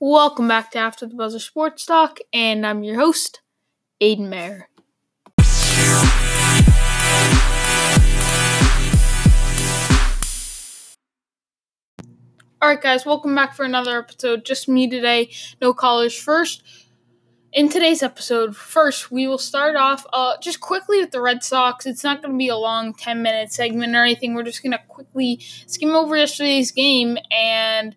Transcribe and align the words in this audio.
Welcome 0.00 0.48
back 0.48 0.72
to 0.72 0.78
After 0.80 1.06
the 1.06 1.14
Buzzer 1.14 1.38
Sports 1.38 1.86
Talk, 1.86 2.18
and 2.32 2.66
I'm 2.66 2.82
your 2.82 2.96
host, 2.96 3.42
Aiden 4.02 4.28
Mayer. 4.28 4.68
Alright, 12.60 12.82
guys, 12.82 13.06
welcome 13.06 13.36
back 13.36 13.54
for 13.54 13.64
another 13.64 14.00
episode. 14.00 14.44
Just 14.44 14.68
me 14.68 14.90
today, 14.90 15.30
no 15.62 15.72
callers. 15.72 16.12
First, 16.12 16.64
in 17.52 17.68
today's 17.68 18.02
episode, 18.02 18.56
first, 18.56 19.12
we 19.12 19.28
will 19.28 19.38
start 19.38 19.76
off 19.76 20.04
uh, 20.12 20.34
just 20.42 20.58
quickly 20.58 20.98
with 20.98 21.12
the 21.12 21.20
Red 21.20 21.44
Sox. 21.44 21.86
It's 21.86 22.02
not 22.02 22.20
going 22.20 22.32
to 22.34 22.38
be 22.38 22.48
a 22.48 22.56
long 22.56 22.94
10 22.94 23.22
minute 23.22 23.52
segment 23.52 23.94
or 23.94 24.02
anything. 24.02 24.34
We're 24.34 24.42
just 24.42 24.60
going 24.60 24.72
to 24.72 24.80
quickly 24.88 25.38
skim 25.66 25.94
over 25.94 26.16
yesterday's 26.16 26.72
game 26.72 27.16
and 27.30 27.94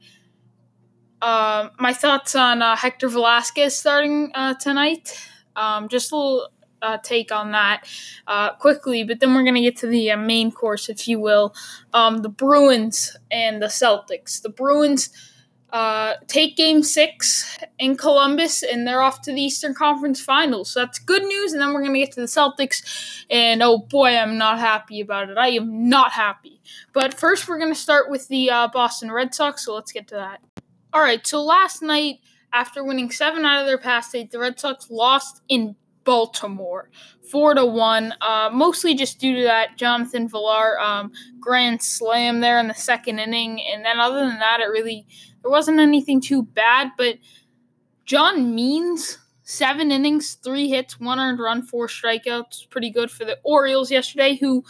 uh, 1.21 1.69
my 1.79 1.93
thoughts 1.93 2.35
on 2.35 2.61
uh, 2.61 2.75
Hector 2.75 3.09
Velazquez 3.09 3.75
starting 3.75 4.31
uh, 4.35 4.53
tonight. 4.55 5.19
Um, 5.55 5.87
just 5.87 6.11
a 6.11 6.15
little 6.15 6.49
uh, 6.81 6.97
take 7.01 7.31
on 7.31 7.51
that 7.51 7.87
uh, 8.27 8.53
quickly, 8.53 9.03
but 9.03 9.19
then 9.19 9.33
we're 9.33 9.43
going 9.43 9.55
to 9.55 9.61
get 9.61 9.77
to 9.77 9.87
the 9.87 10.11
uh, 10.11 10.17
main 10.17 10.51
course, 10.51 10.89
if 10.89 11.07
you 11.07 11.19
will. 11.19 11.55
Um, 11.93 12.19
the 12.19 12.29
Bruins 12.29 13.17
and 13.31 13.61
the 13.61 13.67
Celtics. 13.67 14.41
The 14.41 14.49
Bruins 14.49 15.09
uh, 15.71 16.13
take 16.27 16.55
game 16.55 16.83
six 16.83 17.57
in 17.79 17.97
Columbus, 17.97 18.61
and 18.61 18.85
they're 18.85 19.01
off 19.01 19.23
to 19.23 19.33
the 19.33 19.41
Eastern 19.41 19.73
Conference 19.73 20.21
Finals. 20.21 20.69
So 20.69 20.81
that's 20.81 20.99
good 20.99 21.23
news. 21.23 21.53
And 21.53 21.61
then 21.61 21.73
we're 21.73 21.81
going 21.81 21.93
to 21.93 21.99
get 21.99 22.11
to 22.11 22.21
the 22.21 22.27
Celtics, 22.27 23.25
and 23.31 23.63
oh 23.63 23.79
boy, 23.79 24.15
I'm 24.15 24.37
not 24.37 24.59
happy 24.59 25.01
about 25.01 25.31
it. 25.31 25.37
I 25.39 25.49
am 25.49 25.89
not 25.89 26.11
happy. 26.11 26.61
But 26.93 27.15
first, 27.15 27.47
we're 27.47 27.57
going 27.59 27.73
to 27.73 27.79
start 27.79 28.11
with 28.11 28.27
the 28.27 28.49
Boston 28.71 29.11
Red 29.11 29.33
Sox, 29.33 29.65
so 29.65 29.73
let's 29.73 29.91
get 29.91 30.07
to 30.09 30.15
that. 30.15 30.41
All 30.93 31.01
right, 31.01 31.25
so 31.25 31.43
last 31.43 31.81
night, 31.81 32.19
after 32.53 32.83
winning 32.83 33.11
seven 33.11 33.45
out 33.45 33.61
of 33.61 33.67
their 33.67 33.77
past 33.77 34.15
eight, 34.15 34.31
the 34.31 34.39
Red 34.39 34.59
Sox 34.59 34.89
lost 34.89 35.41
in 35.49 35.75
Baltimore, 36.05 36.89
four 37.29 37.53
to 37.53 37.65
one. 37.65 38.13
Uh, 38.21 38.49
mostly 38.53 38.95
just 38.95 39.19
due 39.19 39.35
to 39.35 39.43
that 39.43 39.77
Jonathan 39.77 40.29
Villar 40.29 40.79
um, 40.79 41.11
grand 41.39 41.81
slam 41.81 42.39
there 42.39 42.59
in 42.59 42.69
the 42.69 42.73
second 42.73 43.19
inning, 43.19 43.61
and 43.61 43.83
then 43.83 43.99
other 43.99 44.25
than 44.25 44.39
that, 44.39 44.61
it 44.61 44.71
really 44.71 45.05
there 45.41 45.51
wasn't 45.51 45.79
anything 45.79 46.21
too 46.21 46.43
bad. 46.43 46.91
But 46.97 47.17
John 48.05 48.55
Means 48.55 49.17
seven 49.43 49.91
innings, 49.91 50.35
three 50.35 50.69
hits, 50.69 50.97
one 50.97 51.19
earned 51.19 51.39
run, 51.39 51.61
four 51.61 51.87
strikeouts, 51.87 52.69
pretty 52.69 52.89
good 52.89 53.11
for 53.11 53.25
the 53.25 53.37
Orioles 53.43 53.91
yesterday. 53.91 54.37
Who, 54.37 54.63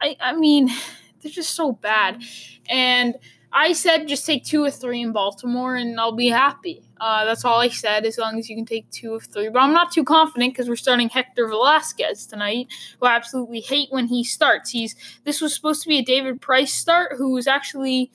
I 0.00 0.16
I 0.20 0.36
mean, 0.36 0.68
they're 1.20 1.32
just 1.32 1.54
so 1.54 1.72
bad, 1.72 2.22
and 2.70 3.16
I 3.52 3.72
said 3.72 4.08
just 4.08 4.26
take 4.26 4.44
two 4.44 4.64
or 4.64 4.70
three 4.70 5.00
in 5.00 5.12
Baltimore 5.12 5.76
and 5.76 5.98
I'll 5.98 6.12
be 6.12 6.28
happy. 6.28 6.82
Uh, 7.00 7.24
that's 7.24 7.44
all 7.44 7.60
I 7.60 7.68
said, 7.68 8.04
as 8.04 8.18
long 8.18 8.38
as 8.38 8.48
you 8.48 8.56
can 8.56 8.64
take 8.64 8.90
two 8.90 9.14
of 9.14 9.24
three. 9.24 9.48
But 9.48 9.60
I'm 9.60 9.72
not 9.72 9.92
too 9.92 10.04
confident 10.04 10.54
because 10.54 10.68
we're 10.68 10.76
starting 10.76 11.08
Hector 11.08 11.46
Velazquez 11.48 12.26
tonight, 12.26 12.68
who 12.98 13.06
I 13.06 13.14
absolutely 13.14 13.60
hate 13.60 13.88
when 13.90 14.06
he 14.06 14.24
starts. 14.24 14.70
He's 14.70 14.96
this 15.24 15.40
was 15.40 15.54
supposed 15.54 15.82
to 15.82 15.88
be 15.88 15.98
a 15.98 16.04
David 16.04 16.40
Price 16.40 16.72
start, 16.72 17.16
who 17.16 17.32
was 17.32 17.46
actually 17.46 18.10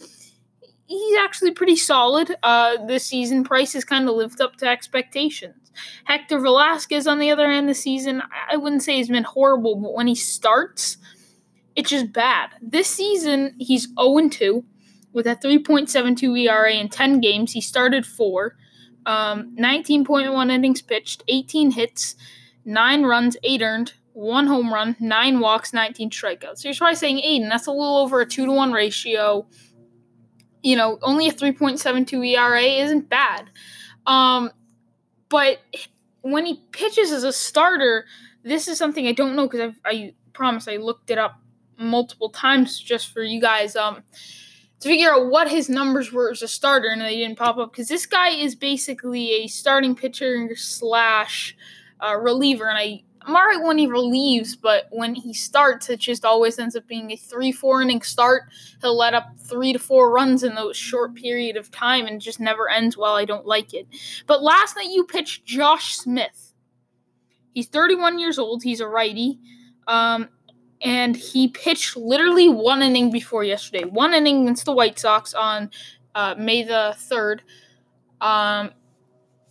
he's 0.88 1.18
actually 1.18 1.52
pretty 1.52 1.76
solid 1.76 2.36
uh, 2.44 2.86
this 2.86 3.06
season. 3.06 3.44
Price 3.44 3.74
has 3.74 3.86
kind 3.86 4.10
of 4.10 4.16
lived 4.16 4.42
up 4.42 4.58
to 4.58 4.68
expectations. 4.68 5.72
Hector 6.04 6.40
Velazquez, 6.40 7.08
on 7.08 7.20
the 7.20 7.32
other 7.32 7.50
hand, 7.50 7.70
this 7.70 7.82
season 7.82 8.22
I 8.50 8.58
wouldn't 8.58 8.84
say 8.84 8.98
he's 8.98 9.10
been 9.10 9.24
horrible, 9.24 9.76
but 9.76 9.94
when 9.94 10.08
he 10.08 10.16
starts, 10.16 10.98
it's 11.76 11.90
just 11.90 12.12
bad. 12.12 12.50
This 12.62 12.88
season 12.88 13.56
he's 13.60 13.88
0 14.00 14.30
2 14.30 14.66
with 15.14 15.28
a 15.28 15.36
3.72 15.36 16.48
ERA 16.48 16.74
in 16.74 16.90
10 16.90 17.20
games. 17.20 17.54
He 17.54 17.62
started 17.62 18.06
four, 18.06 18.56
um, 19.06 19.56
19.1 19.60 20.52
innings 20.52 20.82
pitched, 20.82 21.24
18 21.28 21.72
hits, 21.72 22.16
9 22.66 23.04
runs, 23.04 23.38
8 23.44 23.62
earned, 23.62 23.94
1 24.14 24.48
home 24.48 24.74
run, 24.74 24.96
9 25.00 25.40
walks, 25.40 25.74
19 25.74 26.10
strikeouts. 26.10 26.60
So 26.60 26.70
you're 26.70 26.76
probably 26.76 26.96
saying, 26.96 27.18
Aiden, 27.18 27.50
that's 27.50 27.68
a 27.68 27.72
little 27.72 27.98
over 27.98 28.22
a 28.22 28.26
2 28.26 28.46
to 28.46 28.52
1 28.52 28.72
ratio. 28.72 29.46
You 30.62 30.76
know, 30.76 31.00
only 31.02 31.28
a 31.28 31.32
3.72 31.32 32.38
ERA 32.38 32.62
isn't 32.62 33.10
bad. 33.10 33.50
Um, 34.06 34.52
but 35.30 35.60
when 36.22 36.46
he 36.46 36.62
pitches 36.72 37.12
as 37.12 37.24
a 37.24 37.34
starter, 37.34 38.06
this 38.44 38.68
is 38.68 38.78
something 38.78 39.08
I 39.08 39.12
don't 39.12 39.36
know 39.36 39.48
because 39.48 39.74
I 39.86 40.14
promise 40.34 40.68
I 40.68 40.78
looked 40.78 41.10
it 41.10 41.18
up 41.18 41.40
multiple 41.78 42.30
times 42.30 42.80
just 42.80 43.12
for 43.12 43.24
you 43.24 43.42
guys. 43.42 43.76
Um, 43.76 44.04
to 44.82 44.90
figure 44.90 45.14
out 45.14 45.30
what 45.30 45.50
his 45.50 45.70
numbers 45.70 46.12
were 46.12 46.32
as 46.32 46.42
a 46.42 46.48
starter, 46.48 46.90
and 46.90 47.02
they 47.02 47.18
didn't 47.18 47.38
pop 47.38 47.58
up 47.58 47.72
because 47.72 47.88
this 47.88 48.06
guy 48.06 48.30
is 48.30 48.56
basically 48.56 49.32
a 49.44 49.48
starting 49.48 49.96
pitcher 49.96 50.50
slash 50.56 51.56
uh, 52.06 52.16
reliever, 52.16 52.68
and 52.68 52.78
I. 52.78 53.04
I'm 53.24 53.36
alright 53.36 53.62
when 53.62 53.78
he 53.78 53.86
relieves, 53.86 54.56
but 54.56 54.88
when 54.90 55.14
he 55.14 55.32
starts, 55.32 55.92
it 55.92 56.00
just 56.00 56.26
always 56.26 56.58
ends 56.58 56.76
up 56.76 56.88
being 56.88 57.12
a 57.12 57.16
three, 57.16 57.52
four 57.52 57.80
inning 57.84 58.02
start. 58.02 58.46
He'll 58.82 58.98
let 58.98 59.14
up 59.14 59.38
three 59.38 59.74
to 59.74 59.78
four 59.78 60.12
runs 60.12 60.42
in 60.42 60.56
those 60.56 60.76
short 60.76 61.14
period 61.14 61.56
of 61.56 61.70
time, 61.70 62.08
and 62.08 62.20
just 62.20 62.40
never 62.40 62.68
ends 62.68 62.98
well. 62.98 63.14
I 63.14 63.26
don't 63.26 63.46
like 63.46 63.76
it. 63.76 63.86
But 64.26 64.42
last 64.42 64.76
night 64.76 64.90
you 64.90 65.04
pitched 65.04 65.46
Josh 65.46 65.98
Smith. 65.98 66.56
He's 67.54 67.68
31 67.68 68.18
years 68.18 68.40
old. 68.40 68.64
He's 68.64 68.80
a 68.80 68.88
righty. 68.88 69.40
Um, 69.86 70.30
and 70.84 71.16
he 71.16 71.48
pitched 71.48 71.96
literally 71.96 72.50
one 72.50 72.82
inning 72.82 73.12
before 73.12 73.44
yesterday. 73.44 73.84
One 73.84 74.14
inning 74.14 74.44
against 74.44 74.66
the 74.66 74.74
White 74.74 74.98
Sox 74.98 75.34
on 75.34 75.70
uh, 76.16 76.36
May 76.38 76.64
the 76.64 76.96
3rd. 76.98 77.40
Um, 78.20 78.72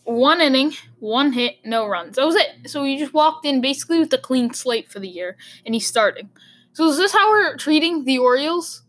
one 0.04 0.41
inning, 0.41 0.72
one 0.98 1.32
hit, 1.32 1.56
no 1.64 1.86
runs. 1.86 2.16
That 2.16 2.26
was 2.26 2.34
it. 2.34 2.68
So 2.70 2.82
he 2.84 2.98
just 2.98 3.14
walked 3.14 3.46
in 3.46 3.60
basically 3.60 4.00
with 4.00 4.12
a 4.12 4.18
clean 4.18 4.52
slate 4.52 4.91
for 4.91 4.98
the 4.98 5.08
year, 5.08 5.36
and 5.64 5.74
he's 5.74 5.86
starting. 5.86 6.28
So 6.72 6.88
is 6.88 6.96
this 6.96 7.12
how 7.12 7.30
we're 7.30 7.56
treating 7.56 8.04
the 8.04 8.18
Orioles? 8.18 8.82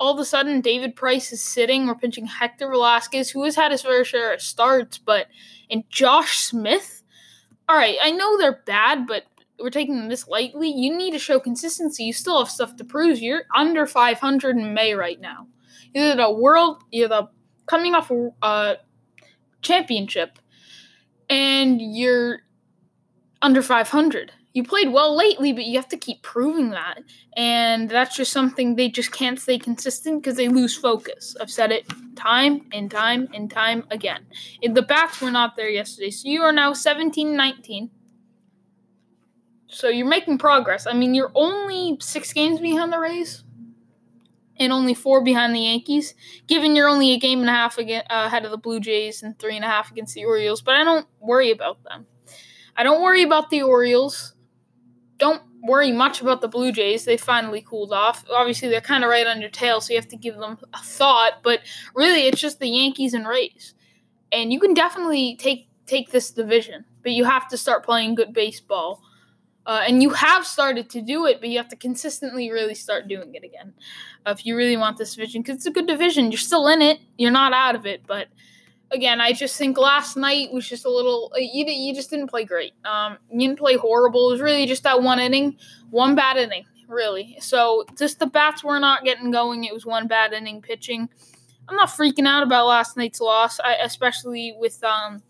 All 0.00 0.14
of 0.14 0.18
a 0.18 0.24
sudden, 0.24 0.60
David 0.60 0.96
Price 0.96 1.32
is 1.32 1.42
sitting. 1.42 1.86
We're 1.86 1.94
pinching 1.94 2.26
Hector 2.26 2.68
Velazquez, 2.68 3.30
who 3.30 3.44
has 3.44 3.54
had 3.54 3.70
his 3.70 3.82
fair 3.82 4.04
share 4.04 4.32
of 4.32 4.40
starts, 4.40 4.98
but 4.98 5.26
and 5.70 5.88
Josh 5.90 6.38
Smith. 6.38 7.02
All 7.68 7.76
right, 7.76 7.96
I 8.02 8.10
know 8.10 8.36
they're 8.38 8.62
bad, 8.66 9.06
but 9.06 9.24
we're 9.62 9.70
taking 9.70 10.08
this 10.08 10.28
lightly. 10.28 10.70
You 10.70 10.96
need 10.96 11.12
to 11.12 11.18
show 11.18 11.38
consistency. 11.40 12.04
You 12.04 12.12
still 12.12 12.38
have 12.38 12.50
stuff 12.50 12.76
to 12.76 12.84
prove. 12.84 13.18
You're 13.18 13.44
under 13.54 13.86
500 13.86 14.56
in 14.56 14.74
May 14.74 14.94
right 14.94 15.20
now. 15.20 15.46
You're 15.94 16.16
the 16.16 16.30
world. 16.30 16.82
You're 16.90 17.08
the 17.08 17.28
coming 17.66 17.94
off 17.94 18.10
a 18.10 18.30
uh, 18.42 18.74
championship, 19.62 20.38
and 21.30 21.80
you're 21.80 22.40
under 23.40 23.62
500. 23.62 24.32
You 24.54 24.64
played 24.64 24.92
well 24.92 25.16
lately, 25.16 25.52
but 25.52 25.64
you 25.64 25.76
have 25.76 25.88
to 25.88 25.96
keep 25.96 26.22
proving 26.22 26.70
that. 26.70 26.98
And 27.36 27.88
that's 27.88 28.14
just 28.14 28.32
something 28.32 28.76
they 28.76 28.90
just 28.90 29.10
can't 29.10 29.40
stay 29.40 29.58
consistent 29.58 30.22
because 30.22 30.36
they 30.36 30.48
lose 30.48 30.76
focus. 30.76 31.34
I've 31.40 31.50
said 31.50 31.72
it 31.72 31.86
time 32.16 32.66
and 32.72 32.90
time 32.90 33.28
and 33.32 33.50
time 33.50 33.84
again. 33.90 34.26
the 34.62 34.82
bats 34.82 35.22
were 35.22 35.30
not 35.30 35.56
there 35.56 35.70
yesterday. 35.70 36.10
So 36.10 36.28
you 36.28 36.42
are 36.42 36.52
now 36.52 36.74
17 36.74 37.34
19 37.34 37.90
so 39.72 39.88
you're 39.88 40.06
making 40.06 40.38
progress. 40.38 40.86
I 40.86 40.92
mean, 40.92 41.14
you're 41.14 41.32
only 41.34 41.96
six 42.00 42.32
games 42.32 42.60
behind 42.60 42.92
the 42.92 42.98
Rays 42.98 43.42
and 44.58 44.72
only 44.72 44.94
four 44.94 45.24
behind 45.24 45.54
the 45.54 45.60
Yankees, 45.60 46.14
given 46.46 46.76
you're 46.76 46.88
only 46.88 47.12
a 47.12 47.18
game 47.18 47.40
and 47.40 47.48
a 47.48 47.52
half 47.52 47.78
uh, 47.78 48.02
ahead 48.10 48.44
of 48.44 48.50
the 48.50 48.58
Blue 48.58 48.80
Jays 48.80 49.22
and 49.22 49.38
three 49.38 49.56
and 49.56 49.64
a 49.64 49.68
half 49.68 49.90
against 49.90 50.14
the 50.14 50.24
Orioles. 50.24 50.60
But 50.60 50.74
I 50.74 50.84
don't 50.84 51.06
worry 51.20 51.50
about 51.50 51.82
them. 51.84 52.06
I 52.76 52.82
don't 52.82 53.02
worry 53.02 53.22
about 53.22 53.50
the 53.50 53.62
Orioles. 53.62 54.34
Don't 55.16 55.42
worry 55.62 55.90
much 55.90 56.20
about 56.20 56.42
the 56.42 56.48
Blue 56.48 56.70
Jays. 56.70 57.04
They 57.04 57.16
finally 57.16 57.62
cooled 57.62 57.92
off. 57.92 58.24
Obviously, 58.30 58.68
they're 58.68 58.80
kind 58.80 59.04
of 59.04 59.10
right 59.10 59.26
on 59.26 59.40
your 59.40 59.50
tail, 59.50 59.80
so 59.80 59.92
you 59.92 59.98
have 59.98 60.08
to 60.08 60.16
give 60.16 60.36
them 60.36 60.58
a 60.74 60.82
thought. 60.82 61.42
But 61.42 61.60
really, 61.94 62.26
it's 62.26 62.40
just 62.40 62.60
the 62.60 62.68
Yankees 62.68 63.14
and 63.14 63.26
Rays, 63.26 63.74
and 64.30 64.52
you 64.52 64.60
can 64.60 64.74
definitely 64.74 65.36
take 65.36 65.68
take 65.86 66.10
this 66.10 66.30
division. 66.30 66.84
But 67.02 67.12
you 67.12 67.24
have 67.24 67.48
to 67.48 67.56
start 67.56 67.84
playing 67.84 68.16
good 68.16 68.32
baseball 68.34 69.02
uh, 69.66 69.82
and 69.86 70.02
you 70.02 70.10
have 70.10 70.44
started 70.44 70.90
to 70.90 71.00
do 71.00 71.26
it, 71.26 71.40
but 71.40 71.48
you 71.48 71.58
have 71.58 71.68
to 71.68 71.76
consistently 71.76 72.50
really 72.50 72.74
start 72.74 73.06
doing 73.06 73.34
it 73.34 73.44
again 73.44 73.72
uh, 74.26 74.30
if 74.30 74.44
you 74.44 74.56
really 74.56 74.76
want 74.76 74.98
this 74.98 75.14
division. 75.14 75.42
Because 75.42 75.56
it's 75.56 75.66
a 75.66 75.70
good 75.70 75.86
division. 75.86 76.32
You're 76.32 76.38
still 76.38 76.66
in 76.66 76.82
it. 76.82 76.98
You're 77.16 77.30
not 77.30 77.52
out 77.52 77.76
of 77.76 77.86
it. 77.86 78.02
But 78.06 78.26
again, 78.90 79.20
I 79.20 79.32
just 79.32 79.56
think 79.56 79.78
last 79.78 80.16
night 80.16 80.52
was 80.52 80.68
just 80.68 80.84
a 80.84 80.90
little. 80.90 81.32
Uh, 81.34 81.38
you, 81.38 81.64
you 81.66 81.94
just 81.94 82.10
didn't 82.10 82.28
play 82.28 82.44
great. 82.44 82.72
Um, 82.84 83.18
you 83.30 83.46
didn't 83.46 83.58
play 83.58 83.76
horrible. 83.76 84.30
It 84.30 84.32
was 84.32 84.40
really 84.40 84.66
just 84.66 84.82
that 84.82 85.00
one 85.00 85.20
inning, 85.20 85.56
one 85.90 86.16
bad 86.16 86.36
inning, 86.36 86.64
really. 86.88 87.36
So 87.40 87.84
just 87.96 88.18
the 88.18 88.26
bats 88.26 88.64
were 88.64 88.80
not 88.80 89.04
getting 89.04 89.30
going. 89.30 89.62
It 89.62 89.72
was 89.72 89.86
one 89.86 90.08
bad 90.08 90.32
inning 90.32 90.60
pitching. 90.60 91.08
I'm 91.68 91.76
not 91.76 91.88
freaking 91.88 92.26
out 92.26 92.42
about 92.42 92.66
last 92.66 92.96
night's 92.96 93.20
loss, 93.20 93.60
I, 93.60 93.74
especially 93.74 94.56
with. 94.58 94.82
Um, 94.82 95.22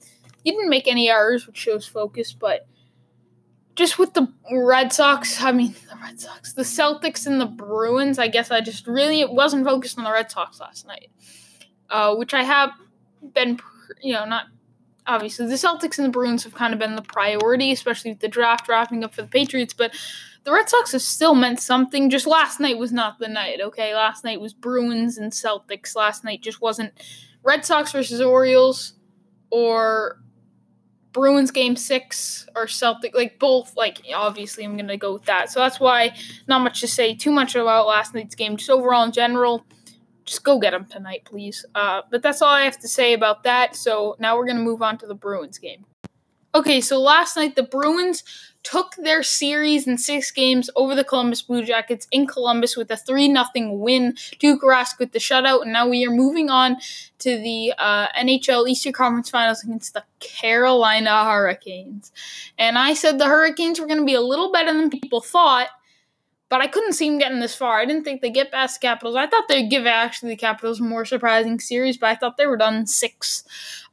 you 0.44 0.52
didn't 0.52 0.70
make 0.70 0.88
any 0.88 1.08
errors, 1.08 1.46
which 1.46 1.56
shows 1.56 1.86
focus, 1.86 2.32
but 2.32 2.66
just 3.74 3.98
with 3.98 4.14
the 4.14 4.28
Red 4.50 4.92
Sox, 4.92 5.42
I 5.42 5.52
mean 5.52 5.74
the 5.88 5.96
Red 6.02 6.20
Sox, 6.20 6.52
the 6.52 6.62
Celtics 6.62 7.26
and 7.26 7.40
the 7.40 7.46
Bruins. 7.46 8.18
I 8.18 8.28
guess 8.28 8.50
I 8.50 8.60
just 8.60 8.86
really 8.86 9.24
wasn't 9.24 9.64
focused 9.66 9.98
on 9.98 10.04
the 10.04 10.12
Red 10.12 10.30
Sox 10.30 10.60
last 10.60 10.86
night, 10.86 11.10
uh, 11.90 12.14
which 12.14 12.34
I 12.34 12.42
have 12.42 12.70
been 13.34 13.58
you 14.00 14.12
know, 14.12 14.24
not 14.24 14.46
obviously 15.06 15.46
the 15.46 15.54
Celtics 15.54 15.98
and 15.98 16.06
the 16.06 16.12
Bruins 16.12 16.44
have 16.44 16.54
kind 16.54 16.72
of 16.72 16.78
been 16.78 16.96
the 16.96 17.02
priority, 17.02 17.72
especially 17.72 18.12
with 18.12 18.20
the 18.20 18.28
draft 18.28 18.68
wrapping 18.68 19.04
up 19.04 19.14
for 19.14 19.22
the 19.22 19.28
Patriots, 19.28 19.74
but 19.74 19.92
the 20.44 20.52
Red 20.52 20.68
Sox 20.68 20.92
have 20.92 21.02
still 21.02 21.34
meant 21.34 21.60
something. 21.60 22.10
Just 22.10 22.26
last 22.26 22.60
night 22.60 22.78
was 22.78 22.92
not 22.92 23.18
the 23.18 23.28
night, 23.28 23.60
okay? 23.60 23.94
Last 23.94 24.24
night 24.24 24.40
was 24.40 24.52
Bruins 24.52 25.18
and 25.18 25.32
Celtics. 25.32 25.94
Last 25.94 26.24
night 26.24 26.42
just 26.42 26.60
wasn't 26.60 26.92
Red 27.42 27.64
Sox 27.64 27.92
versus 27.92 28.20
Orioles 28.20 28.94
or 29.50 30.18
Bruins 31.12 31.50
game 31.50 31.76
six 31.76 32.48
or 32.56 32.66
Celtic, 32.66 33.14
like 33.14 33.38
both, 33.38 33.76
like 33.76 34.00
obviously 34.14 34.64
I'm 34.64 34.76
gonna 34.76 34.96
go 34.96 35.12
with 35.14 35.24
that. 35.26 35.50
So 35.50 35.60
that's 35.60 35.78
why 35.78 36.14
not 36.48 36.62
much 36.62 36.80
to 36.80 36.88
say 36.88 37.14
too 37.14 37.30
much 37.30 37.54
about 37.54 37.86
last 37.86 38.14
night's 38.14 38.34
game. 38.34 38.56
Just 38.56 38.70
overall 38.70 39.04
in 39.04 39.12
general, 39.12 39.64
just 40.24 40.44
go 40.44 40.58
get 40.58 40.70
them 40.70 40.86
tonight, 40.86 41.22
please. 41.24 41.64
Uh, 41.74 42.02
but 42.10 42.22
that's 42.22 42.42
all 42.42 42.48
I 42.52 42.62
have 42.62 42.78
to 42.80 42.88
say 42.88 43.12
about 43.12 43.42
that. 43.44 43.76
So 43.76 44.16
now 44.18 44.36
we're 44.36 44.46
gonna 44.46 44.60
move 44.60 44.82
on 44.82 44.98
to 44.98 45.06
the 45.06 45.14
Bruins 45.14 45.58
game. 45.58 45.84
Okay, 46.54 46.82
so 46.82 47.00
last 47.00 47.34
night 47.36 47.56
the 47.56 47.62
Bruins 47.62 48.24
took 48.62 48.94
their 48.96 49.22
series 49.22 49.86
in 49.86 49.96
six 49.96 50.30
games 50.30 50.68
over 50.76 50.94
the 50.94 51.02
Columbus 51.02 51.40
Blue 51.40 51.64
Jackets 51.64 52.06
in 52.10 52.26
Columbus 52.26 52.76
with 52.76 52.90
a 52.90 52.96
3 52.96 53.34
0 53.54 53.72
win. 53.72 54.12
Tuukka 54.38 54.60
Rask 54.62 54.98
with 54.98 55.12
the 55.12 55.18
shutout, 55.18 55.62
and 55.62 55.72
now 55.72 55.88
we 55.88 56.06
are 56.06 56.10
moving 56.10 56.50
on 56.50 56.76
to 57.20 57.38
the 57.38 57.72
uh, 57.78 58.08
NHL 58.08 58.68
Eastern 58.68 58.92
Conference 58.92 59.30
Finals 59.30 59.64
against 59.64 59.94
the 59.94 60.04
Carolina 60.20 61.24
Hurricanes. 61.24 62.12
And 62.58 62.76
I 62.76 62.92
said 62.94 63.18
the 63.18 63.26
Hurricanes 63.26 63.80
were 63.80 63.86
going 63.86 64.00
to 64.00 64.04
be 64.04 64.14
a 64.14 64.20
little 64.20 64.52
better 64.52 64.74
than 64.74 64.90
people 64.90 65.22
thought. 65.22 65.68
But 66.52 66.60
I 66.60 66.66
couldn't 66.66 66.92
see 66.92 67.08
them 67.08 67.16
getting 67.16 67.40
this 67.40 67.54
far. 67.54 67.80
I 67.80 67.86
didn't 67.86 68.04
think 68.04 68.20
they'd 68.20 68.28
get 68.28 68.52
past 68.52 68.78
the 68.78 68.86
Capitals. 68.86 69.16
I 69.16 69.26
thought 69.26 69.48
they'd 69.48 69.70
give 69.70 69.86
actually 69.86 70.32
the 70.32 70.36
Capitals 70.36 70.80
a 70.80 70.82
more 70.82 71.06
surprising 71.06 71.58
series, 71.58 71.96
but 71.96 72.10
I 72.10 72.14
thought 72.14 72.36
they 72.36 72.44
were 72.44 72.58
done 72.58 72.86
six. 72.86 73.42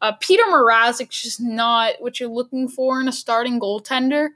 Uh, 0.02 0.12
Peter 0.20 0.44
Mrazek's 0.44 1.24
just 1.24 1.40
not 1.40 1.94
what 2.00 2.20
you're 2.20 2.28
looking 2.28 2.68
for 2.68 3.00
in 3.00 3.08
a 3.08 3.14
starting 3.14 3.62
goaltender. 3.62 4.32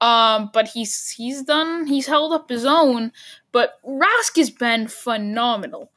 Um, 0.00 0.48
but 0.54 0.68
he's 0.68 1.10
he's 1.10 1.42
done 1.42 1.86
he's 1.86 2.06
held 2.06 2.32
up 2.32 2.48
his 2.48 2.64
own. 2.64 3.12
But 3.52 3.74
Rask 3.86 4.38
has 4.38 4.48
been 4.48 4.88
phenomenal. 4.88 5.92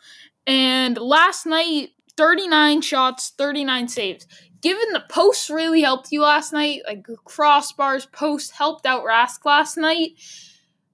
And 0.46 0.98
last 0.98 1.46
night, 1.46 1.92
39 2.18 2.82
shots, 2.82 3.32
39 3.38 3.88
saves. 3.88 4.28
Given 4.60 4.92
the 4.92 5.06
posts 5.08 5.50
really 5.50 5.84
helped 5.84 6.12
you 6.12 6.22
last 6.22 6.52
night, 6.52 6.82
like 6.86 7.08
crossbars, 7.08 8.12
post 8.12 8.52
helped 8.52 8.86
out 8.86 9.06
Rask 9.06 9.46
last 9.46 9.78
night, 9.78 10.18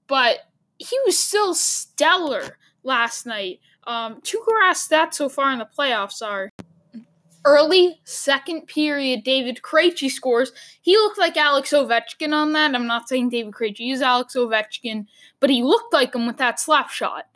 but 0.06 0.38
he 0.82 0.98
was 1.06 1.18
still 1.18 1.54
stellar 1.54 2.58
last 2.82 3.26
night. 3.26 3.60
Um, 3.84 4.20
Tuukka 4.20 4.52
Rask 4.62 4.88
stats 4.88 5.14
so 5.14 5.28
far 5.28 5.52
in 5.52 5.58
the 5.58 5.68
playoffs 5.78 6.24
are 6.24 6.50
early 7.44 8.00
second 8.04 8.66
period, 8.66 9.24
David 9.24 9.60
Krejci 9.62 10.10
scores. 10.10 10.52
He 10.80 10.96
looked 10.96 11.18
like 11.18 11.36
Alex 11.36 11.72
Ovechkin 11.72 12.32
on 12.32 12.52
that. 12.52 12.74
I'm 12.74 12.86
not 12.86 13.08
saying 13.08 13.30
David 13.30 13.52
Krejci 13.52 13.92
is 13.92 14.02
Alex 14.02 14.34
Ovechkin, 14.36 15.06
but 15.40 15.50
he 15.50 15.62
looked 15.62 15.92
like 15.92 16.14
him 16.14 16.26
with 16.26 16.36
that 16.38 16.60
slap 16.60 16.90
shot. 16.90 17.26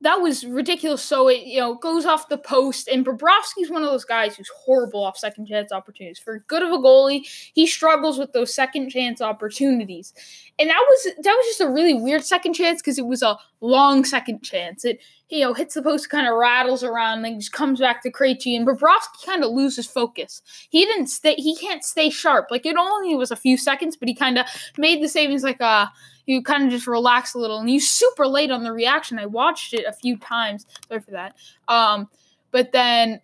That 0.00 0.16
was 0.16 0.44
ridiculous. 0.44 1.02
So 1.02 1.28
it 1.28 1.46
you 1.46 1.60
know 1.60 1.76
goes 1.76 2.04
off 2.04 2.28
the 2.28 2.36
post, 2.36 2.88
and 2.88 3.06
Bobrovsky's 3.06 3.70
one 3.70 3.82
of 3.82 3.90
those 3.90 4.04
guys 4.04 4.36
who's 4.36 4.50
horrible 4.54 5.02
off 5.02 5.16
second 5.16 5.46
chance 5.46 5.72
opportunities. 5.72 6.18
For 6.18 6.40
good 6.46 6.62
of 6.62 6.70
a 6.70 6.78
goalie, 6.78 7.26
he 7.54 7.66
struggles 7.66 8.18
with 8.18 8.32
those 8.32 8.54
second 8.54 8.90
chance 8.90 9.22
opportunities, 9.22 10.12
and 10.58 10.68
that 10.68 10.84
was 10.88 11.14
that 11.22 11.34
was 11.34 11.46
just 11.46 11.60
a 11.60 11.70
really 11.70 11.94
weird 11.94 12.24
second 12.24 12.54
chance 12.54 12.82
because 12.82 12.98
it 12.98 13.06
was 13.06 13.22
a 13.22 13.38
long 13.60 14.04
second 14.04 14.42
chance. 14.42 14.84
It 14.84 15.00
you 15.30 15.40
know, 15.40 15.54
hits 15.54 15.74
the 15.74 15.82
post, 15.82 16.10
kind 16.10 16.26
of 16.26 16.34
rattles 16.34 16.84
around, 16.84 17.16
and 17.18 17.24
then 17.24 17.40
just 17.40 17.52
comes 17.52 17.80
back 17.80 18.02
to 18.02 18.12
Krejci, 18.12 18.56
and 18.56 18.66
Bobrovsky 18.66 19.24
kind 19.24 19.42
of 19.42 19.50
loses 19.50 19.86
focus. 19.86 20.42
He 20.70 20.84
didn't 20.84 21.06
stay. 21.08 21.34
He 21.34 21.56
can't 21.56 21.82
stay 21.82 22.10
sharp. 22.10 22.48
Like 22.50 22.66
it 22.66 22.76
only 22.76 23.14
was 23.16 23.30
a 23.30 23.36
few 23.36 23.56
seconds, 23.56 23.96
but 23.96 24.08
he 24.08 24.14
kind 24.14 24.38
of 24.38 24.46
made 24.76 25.02
the 25.02 25.08
savings 25.08 25.42
like 25.42 25.60
uh 25.60 25.86
you 26.26 26.42
kind 26.42 26.64
of 26.64 26.70
just 26.70 26.86
relax 26.86 27.34
a 27.34 27.38
little, 27.38 27.58
and 27.58 27.68
he's 27.68 27.88
super 27.88 28.26
late 28.26 28.50
on 28.50 28.64
the 28.64 28.72
reaction. 28.72 29.18
I 29.18 29.26
watched 29.26 29.74
it 29.74 29.84
a 29.86 29.92
few 29.92 30.16
times. 30.16 30.66
Sorry 30.88 31.00
for 31.00 31.12
that. 31.12 31.36
Um, 31.68 32.08
but 32.50 32.72
then 32.72 33.20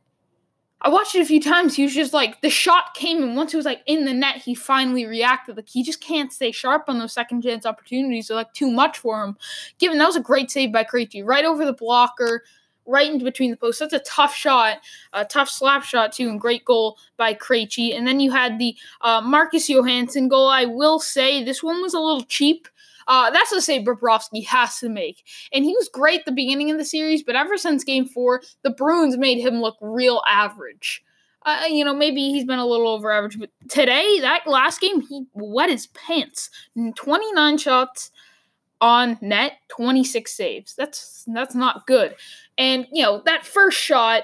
I 0.83 0.89
watched 0.89 1.15
it 1.15 1.21
a 1.21 1.27
few 1.27 1.43
times. 1.43 1.77
He 1.77 1.83
was 1.83 1.95
just 1.95 2.15
like 2.15 2.41
the 2.41 2.51
shot 2.51 2.95
came, 2.95 3.23
and 3.23 3.37
once 3.37 3.53
it 3.53 3.57
was 3.59 3.67
like 3.67 3.83
in 3.87 4.05
the 4.05 4.15
net, 4.15 4.37
he 4.37 4.55
finally 4.55 5.07
reacted. 5.07 5.57
Like 5.57 5.69
he 5.69 5.83
just 5.83 6.01
can't 6.01 6.33
stay 6.33 6.53
sharp 6.53 6.85
on 6.89 6.99
those 6.99 7.13
second 7.13 7.43
chance 7.43 7.67
opportunities. 7.67 8.29
They're 8.29 8.37
like 8.37 8.55
too 8.55 8.71
much 8.71 8.99
for 8.99 9.23
him. 9.23 9.37
Given 9.79 9.99
that 9.99 10.07
was 10.07 10.17
a 10.17 10.21
great 10.21 10.51
save 10.51 10.73
by 10.73 10.85
Krejci, 10.85 11.25
right 11.25 11.45
over 11.45 11.67
the 11.67 11.75
blocker, 11.75 12.45
right 12.87 13.11
in 13.11 13.23
between 13.23 13.51
the 13.51 13.57
posts. 13.57 13.81
That's 13.81 13.93
a 13.93 14.01
tough 14.01 14.35
shot, 14.35 14.79
a 15.13 15.25
tough 15.25 15.49
slap 15.49 15.85
shot 15.85 16.13
too, 16.13 16.29
and 16.29 16.41
great 16.41 16.65
goal 16.65 16.99
by 17.17 17.35
Krejci. 17.35 17.97
And 17.97 18.07
then 18.07 18.21
you 18.21 18.31
had 18.31 18.59
the 18.59 18.75
uh, 19.03 19.21
Marcus 19.21 19.69
Johansson 19.69 20.29
goal. 20.29 20.49
I 20.49 20.65
will 20.65 20.99
say 20.99 21.45
this 21.45 21.63
one 21.63 21.83
was 21.83 21.95
a 21.95 22.01
little 22.01 22.25
cheap. 22.25 22.69
Uh, 23.11 23.29
that's 23.29 23.51
a 23.51 23.61
save 23.61 23.85
Bobrovsky 23.85 24.47
has 24.47 24.79
to 24.79 24.89
make. 24.89 25.25
And 25.53 25.65
he 25.65 25.73
was 25.73 25.91
great 25.93 26.21
at 26.21 26.27
the 26.27 26.33
beginning 26.33 26.71
of 26.71 26.79
the 26.79 26.85
series, 26.85 27.25
but 27.25 27.35
ever 27.35 27.57
since 27.57 27.83
game 27.83 28.07
four, 28.07 28.41
the 28.63 28.71
Bruins 28.71 29.19
made 29.19 29.41
him 29.41 29.61
look 29.61 29.77
real 29.81 30.23
average. 30.29 31.03
Uh, 31.45 31.65
you 31.69 31.85
know, 31.85 31.93
maybe 31.93 32.21
he's 32.31 32.45
been 32.45 32.61
a 32.61 32.67
little 32.67 32.87
over 32.87 33.11
average, 33.11 33.37
but 33.37 33.51
today, 33.69 34.21
that 34.21 34.47
last 34.47 34.81
game, 34.81 35.01
he 35.01 35.25
wet 35.35 35.71
his 35.71 35.89
pants. 35.89 36.51
29 36.95 37.59
shots 37.59 38.13
on 38.81 39.19
net, 39.21 39.55
26 39.71 40.33
saves. 40.33 40.75
That's 40.77 41.25
that's 41.35 41.57
not 41.57 41.89
good. 41.89 42.15
And, 42.59 42.87
you 42.93 43.03
know, 43.03 43.23
that 43.27 43.45
first 43.45 43.79
shot 43.79 44.23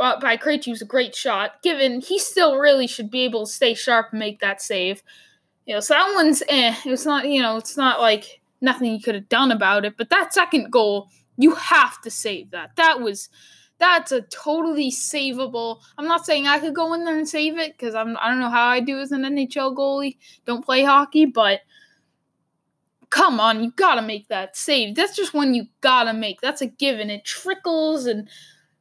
uh, 0.00 0.18
by 0.18 0.36
Krejci 0.36 0.70
was 0.70 0.82
a 0.82 0.86
great 0.86 1.14
shot, 1.14 1.62
given 1.62 2.00
he 2.00 2.18
still 2.18 2.56
really 2.56 2.88
should 2.88 3.12
be 3.12 3.20
able 3.20 3.46
to 3.46 3.52
stay 3.52 3.74
sharp 3.74 4.08
and 4.10 4.18
make 4.18 4.40
that 4.40 4.60
save. 4.60 5.04
You 5.66 5.74
know, 5.74 5.80
so 5.80 5.94
that 5.94 6.12
one's 6.14 6.42
eh. 6.48 6.74
It's 6.84 7.04
not, 7.04 7.28
you 7.28 7.42
know, 7.42 7.56
it's 7.56 7.76
not 7.76 8.00
like 8.00 8.40
nothing 8.60 8.92
you 8.92 9.02
could 9.02 9.14
have 9.14 9.28
done 9.28 9.50
about 9.50 9.84
it. 9.84 9.96
But 9.96 10.10
that 10.10 10.32
second 10.32 10.70
goal, 10.70 11.10
you 11.36 11.54
have 11.54 12.00
to 12.02 12.10
save 12.10 12.50
that. 12.52 12.76
That 12.76 13.00
was 13.00 13.28
that's 13.78 14.12
a 14.12 14.22
totally 14.22 14.90
savable. 14.90 15.80
I'm 15.98 16.06
not 16.06 16.24
saying 16.24 16.46
I 16.46 16.58
could 16.58 16.74
go 16.74 16.94
in 16.94 17.04
there 17.04 17.18
and 17.18 17.28
save 17.28 17.58
it 17.58 17.76
because 17.76 17.94
I'm 17.94 18.16
I 18.18 18.28
don't 18.28 18.40
know 18.40 18.50
how 18.50 18.66
I 18.68 18.80
do 18.80 18.98
as 18.98 19.12
an 19.12 19.22
NHL 19.22 19.76
goalie. 19.76 20.16
Don't 20.46 20.64
play 20.64 20.82
hockey, 20.82 21.26
but 21.26 21.60
come 23.10 23.40
on, 23.40 23.62
you 23.62 23.72
gotta 23.72 24.02
make 24.02 24.28
that 24.28 24.56
save. 24.56 24.94
That's 24.94 25.16
just 25.16 25.34
one 25.34 25.54
you 25.54 25.66
gotta 25.80 26.14
make. 26.14 26.40
That's 26.40 26.62
a 26.62 26.66
given. 26.66 27.10
It 27.10 27.24
trickles 27.24 28.06
and 28.06 28.28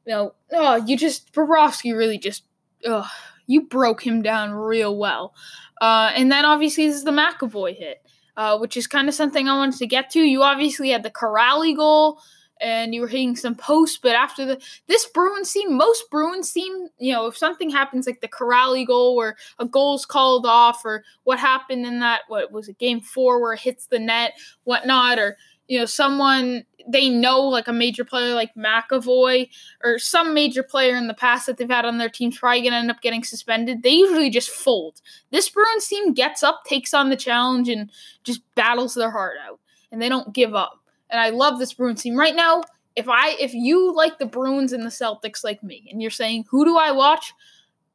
you 0.06 0.14
know, 0.14 0.36
oh, 0.52 0.76
you 0.76 0.98
just 0.98 1.34
Bobrovsky 1.34 1.96
really 1.96 2.18
just, 2.18 2.44
oh, 2.86 3.10
you 3.48 3.68
broke 3.68 4.06
him 4.06 4.22
down 4.22 4.52
real 4.52 4.96
well. 4.96 5.34
Uh, 5.82 6.12
and 6.16 6.32
then 6.32 6.46
obviously 6.46 6.88
this 6.88 6.98
is 6.98 7.04
the 7.04 7.12
McAvoy 7.12 7.76
hit, 7.76 8.02
uh, 8.38 8.58
which 8.58 8.78
is 8.78 8.88
kind 8.88 9.08
of 9.08 9.16
something 9.16 9.48
I 9.48 9.56
wanted 9.56 9.78
to 9.80 9.88
get 9.88 10.10
to. 10.12 10.20
You 10.20 10.44
obviously 10.44 10.90
had 10.90 11.04
the 11.04 11.12
Kuraly 11.12 11.76
goal, 11.76 12.20
and 12.62 12.96
you 12.96 13.02
were 13.02 13.08
hitting 13.08 13.36
some 13.36 13.56
posts, 13.56 14.00
but 14.02 14.14
after 14.16 14.46
the 14.46 14.62
this 14.88 15.06
Bruins 15.08 15.52
team, 15.52 15.76
most 15.76 16.10
Bruins 16.10 16.52
team, 16.52 16.88
you 16.98 17.12
know, 17.12 17.28
if 17.28 17.38
something 17.38 17.70
happens 17.70 18.08
like 18.08 18.22
the 18.22 18.30
Kuraly 18.30 18.88
goal 18.88 19.16
where 19.16 19.36
a 19.60 19.66
goal's 19.66 20.06
called 20.06 20.46
off, 20.46 20.84
or 20.86 21.04
what 21.26 21.38
happened 21.38 21.86
in 21.86 22.00
that 22.00 22.22
what 22.28 22.52
was 22.52 22.70
it 22.70 22.78
game 22.78 23.02
four 23.02 23.42
where 23.42 23.54
it 23.54 23.60
hits 23.60 23.88
the 23.88 24.00
net, 24.00 24.34
whatnot, 24.64 25.20
or 25.20 25.38
you 25.68 25.80
know, 25.80 25.86
someone 25.86 26.64
they 26.88 27.10
know 27.10 27.42
like 27.42 27.68
a 27.68 27.74
major 27.74 28.06
player 28.06 28.34
like 28.34 28.54
McAvoy 28.56 29.50
or 29.84 30.00
some 30.00 30.34
major 30.34 30.64
player 30.64 30.96
in 30.96 31.08
the 31.08 31.14
past 31.14 31.46
that 31.46 31.58
they've 31.58 31.70
had 31.70 31.86
on 31.86 31.98
their 31.98 32.10
team's 32.10 32.38
probably 32.38 32.62
gonna 32.62 32.78
end 32.78 32.92
up 32.92 33.02
getting 33.02 33.24
suspended. 33.24 33.84
They 33.84 33.92
usually 33.92 34.30
just 34.30 34.50
fold. 34.50 35.02
This 35.32 35.50
Bruins 35.50 35.88
team 35.88 36.14
gets 36.14 36.44
up, 36.44 36.64
takes 36.66 36.94
on 36.94 37.10
the 37.10 37.16
challenge, 37.16 37.70
and 37.70 37.90
just 38.24 38.42
battles 38.56 38.94
their 38.94 39.12
heart 39.12 39.38
out. 39.48 39.60
And 39.92 40.02
they 40.02 40.10
don't 40.10 40.34
give 40.34 40.54
up. 40.54 40.80
And 41.10 41.20
I 41.20 41.30
love 41.30 41.60
this 41.60 41.74
Bruins 41.74 42.02
team. 42.02 42.16
Right 42.16 42.36
now, 42.36 42.64
if 42.96 43.08
I 43.10 43.36
if 43.40 43.54
you 43.54 43.94
like 43.94 44.20
the 44.20 44.26
Bruins 44.26 44.74
and 44.74 44.84
the 44.84 44.90
Celtics 44.90 45.44
like 45.44 45.64
me, 45.64 45.88
and 45.92 46.02
you're 46.02 46.12
saying, 46.12 46.46
who 46.50 46.66
do 46.66 46.78
I 46.78 46.92
watch? 46.92 47.34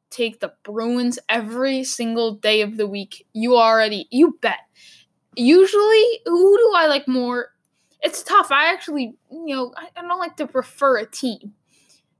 Take 0.09 0.39
the 0.39 0.53
Bruins 0.63 1.17
every 1.29 1.83
single 1.83 2.33
day 2.33 2.61
of 2.61 2.77
the 2.77 2.87
week. 2.87 3.25
You 3.33 3.57
already 3.57 4.07
you 4.11 4.37
bet. 4.41 4.59
Usually, 5.35 6.19
who 6.25 6.57
do 6.57 6.73
I 6.75 6.87
like 6.87 7.07
more? 7.07 7.51
It's 8.01 8.23
tough. 8.23 8.51
I 8.51 8.71
actually, 8.71 9.15
you 9.31 9.55
know, 9.55 9.73
I, 9.77 9.89
I 9.95 10.01
don't 10.01 10.19
like 10.19 10.37
to 10.37 10.47
prefer 10.47 10.97
a 10.97 11.05
team. 11.05 11.53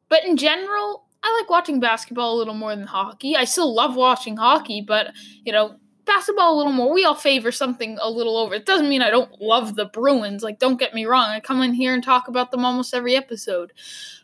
But 0.10 0.26
in 0.26 0.38
general, 0.38 1.06
I 1.24 1.40
like 1.40 1.50
watching 1.50 1.80
basketball 1.80 2.36
a 2.36 2.38
little 2.38 2.54
more 2.54 2.76
than 2.76 2.86
hockey. 2.86 3.36
I 3.36 3.46
still 3.46 3.74
love 3.74 3.96
watching 3.96 4.38
hockey, 4.38 4.82
but, 4.82 5.14
you 5.46 5.54
know, 5.54 5.76
basketball 6.06 6.56
a 6.56 6.58
little 6.58 6.72
more. 6.72 6.94
We 6.94 7.06
all 7.06 7.16
favor 7.16 7.52
something 7.52 7.98
a 8.02 8.10
little 8.10 8.38
over. 8.38 8.56
It 8.56 8.66
doesn't 8.66 8.90
mean 8.90 9.02
I 9.02 9.10
don't 9.10 9.40
love 9.40 9.76
the 9.76 9.86
Bruins. 9.86 10.44
Like, 10.44 10.60
don't 10.60 10.80
get 10.80 10.94
me 10.94 11.06
wrong. 11.06 11.30
I 11.30 11.40
come 11.40 11.62
in 11.62 11.74
here 11.74 11.94
and 11.94 12.04
talk 12.04 12.28
about 12.28 12.52
them 12.52 12.66
almost 12.66 12.94
every 12.94 13.16
episode. 13.16 13.72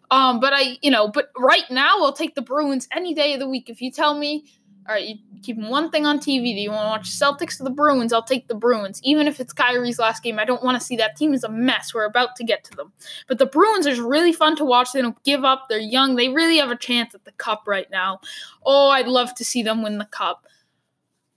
Um, 0.10 0.40
but 0.40 0.54
I, 0.54 0.78
you 0.82 0.92
know, 0.92 1.08
but 1.08 1.32
right 1.38 1.70
now 1.70 1.96
I'll 2.00 2.14
take 2.14 2.36
the 2.36 2.42
Bruins 2.42 2.88
any 2.96 3.14
day 3.14 3.34
of 3.34 3.40
the 3.40 3.48
week. 3.48 3.70
If 3.70 3.82
you 3.82 3.92
tell 3.92 4.18
me 4.18 4.46
All 4.88 4.96
right, 4.96 5.06
you 5.06 5.18
keep 5.44 5.58
one 5.58 5.90
thing 5.90 6.06
on 6.06 6.20
TV. 6.20 6.56
Do 6.56 6.62
you 6.62 6.72
want 6.72 6.86
to 6.86 6.90
watch 6.90 7.10
Celtics 7.10 7.60
or 7.60 7.66
the 7.66 7.70
Bruins? 7.70 8.14
I'll 8.14 8.24
take 8.24 8.48
the 8.48 8.56
Bruins. 8.56 9.02
Even 9.04 9.28
if 9.28 9.42
it's 9.42 9.52
Kyrie's 9.52 10.00
last 10.00 10.24
game, 10.24 10.40
I 10.40 10.46
don't 10.46 10.64
want 10.64 10.80
to 10.80 10.86
see 10.86 10.96
that 10.96 11.18
team 11.18 11.34
is 11.34 11.44
a 11.44 11.50
mess. 11.50 11.94
We're 11.94 12.06
about 12.06 12.38
to 12.38 12.46
get 12.46 12.64
to 12.66 12.76
them. 12.76 12.94
But 13.28 13.38
the 13.38 13.48
Bruins 13.48 13.86
is 13.86 14.00
really 14.00 14.32
fun 14.32 14.56
to 14.56 14.64
watch. 14.66 14.94
They 14.94 15.02
don't 15.02 15.22
give 15.24 15.44
up. 15.44 15.66
They're 15.68 15.78
young. 15.78 16.16
They 16.16 16.30
really 16.30 16.58
have 16.58 16.72
a 16.72 16.78
chance 16.78 17.14
at 17.14 17.26
the 17.26 17.34
cup 17.34 17.64
right 17.68 17.90
now. 17.92 18.22
Oh, 18.66 18.90
I'd 18.90 19.08
love 19.08 19.36
to 19.36 19.44
see 19.44 19.62
them 19.62 19.84
win 19.84 19.98
the 19.98 20.06
cup. 20.06 20.48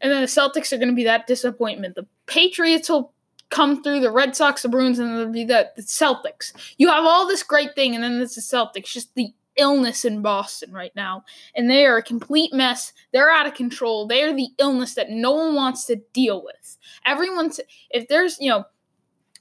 And 0.00 0.12
then 0.12 0.20
the 0.20 0.28
Celtics 0.28 0.72
are 0.72 0.78
going 0.78 0.88
to 0.88 0.94
be 0.94 1.04
that 1.04 1.26
disappointment. 1.26 1.96
The 1.96 2.06
Patriots 2.26 2.88
will 2.88 3.12
come 3.50 3.82
through 3.82 4.00
the 4.00 4.12
Red 4.12 4.36
Sox, 4.36 4.62
the 4.62 4.68
Bruins, 4.68 4.98
and 5.00 5.12
it'll 5.12 5.32
be 5.32 5.44
the, 5.44 5.70
the 5.74 5.82
Celtics. 5.82 6.52
You 6.78 6.88
have 6.88 7.04
all 7.04 7.26
this 7.26 7.42
great 7.42 7.74
thing, 7.74 7.94
and 7.94 8.02
then 8.02 8.18
there's 8.18 8.36
the 8.36 8.40
Celtics. 8.40 8.92
Just 8.92 9.14
the 9.14 9.34
illness 9.60 10.04
in 10.04 10.22
Boston 10.22 10.72
right 10.72 10.90
now, 10.96 11.24
and 11.54 11.70
they 11.70 11.86
are 11.86 11.98
a 11.98 12.02
complete 12.02 12.52
mess. 12.52 12.92
They're 13.12 13.30
out 13.30 13.46
of 13.46 13.54
control. 13.54 14.06
They 14.06 14.22
are 14.22 14.34
the 14.34 14.48
illness 14.58 14.94
that 14.94 15.10
no 15.10 15.32
one 15.32 15.54
wants 15.54 15.84
to 15.86 15.96
deal 16.12 16.42
with. 16.42 16.78
Everyone's 17.06 17.60
if 17.90 18.08
there's 18.08 18.40
you 18.40 18.50
know 18.50 18.64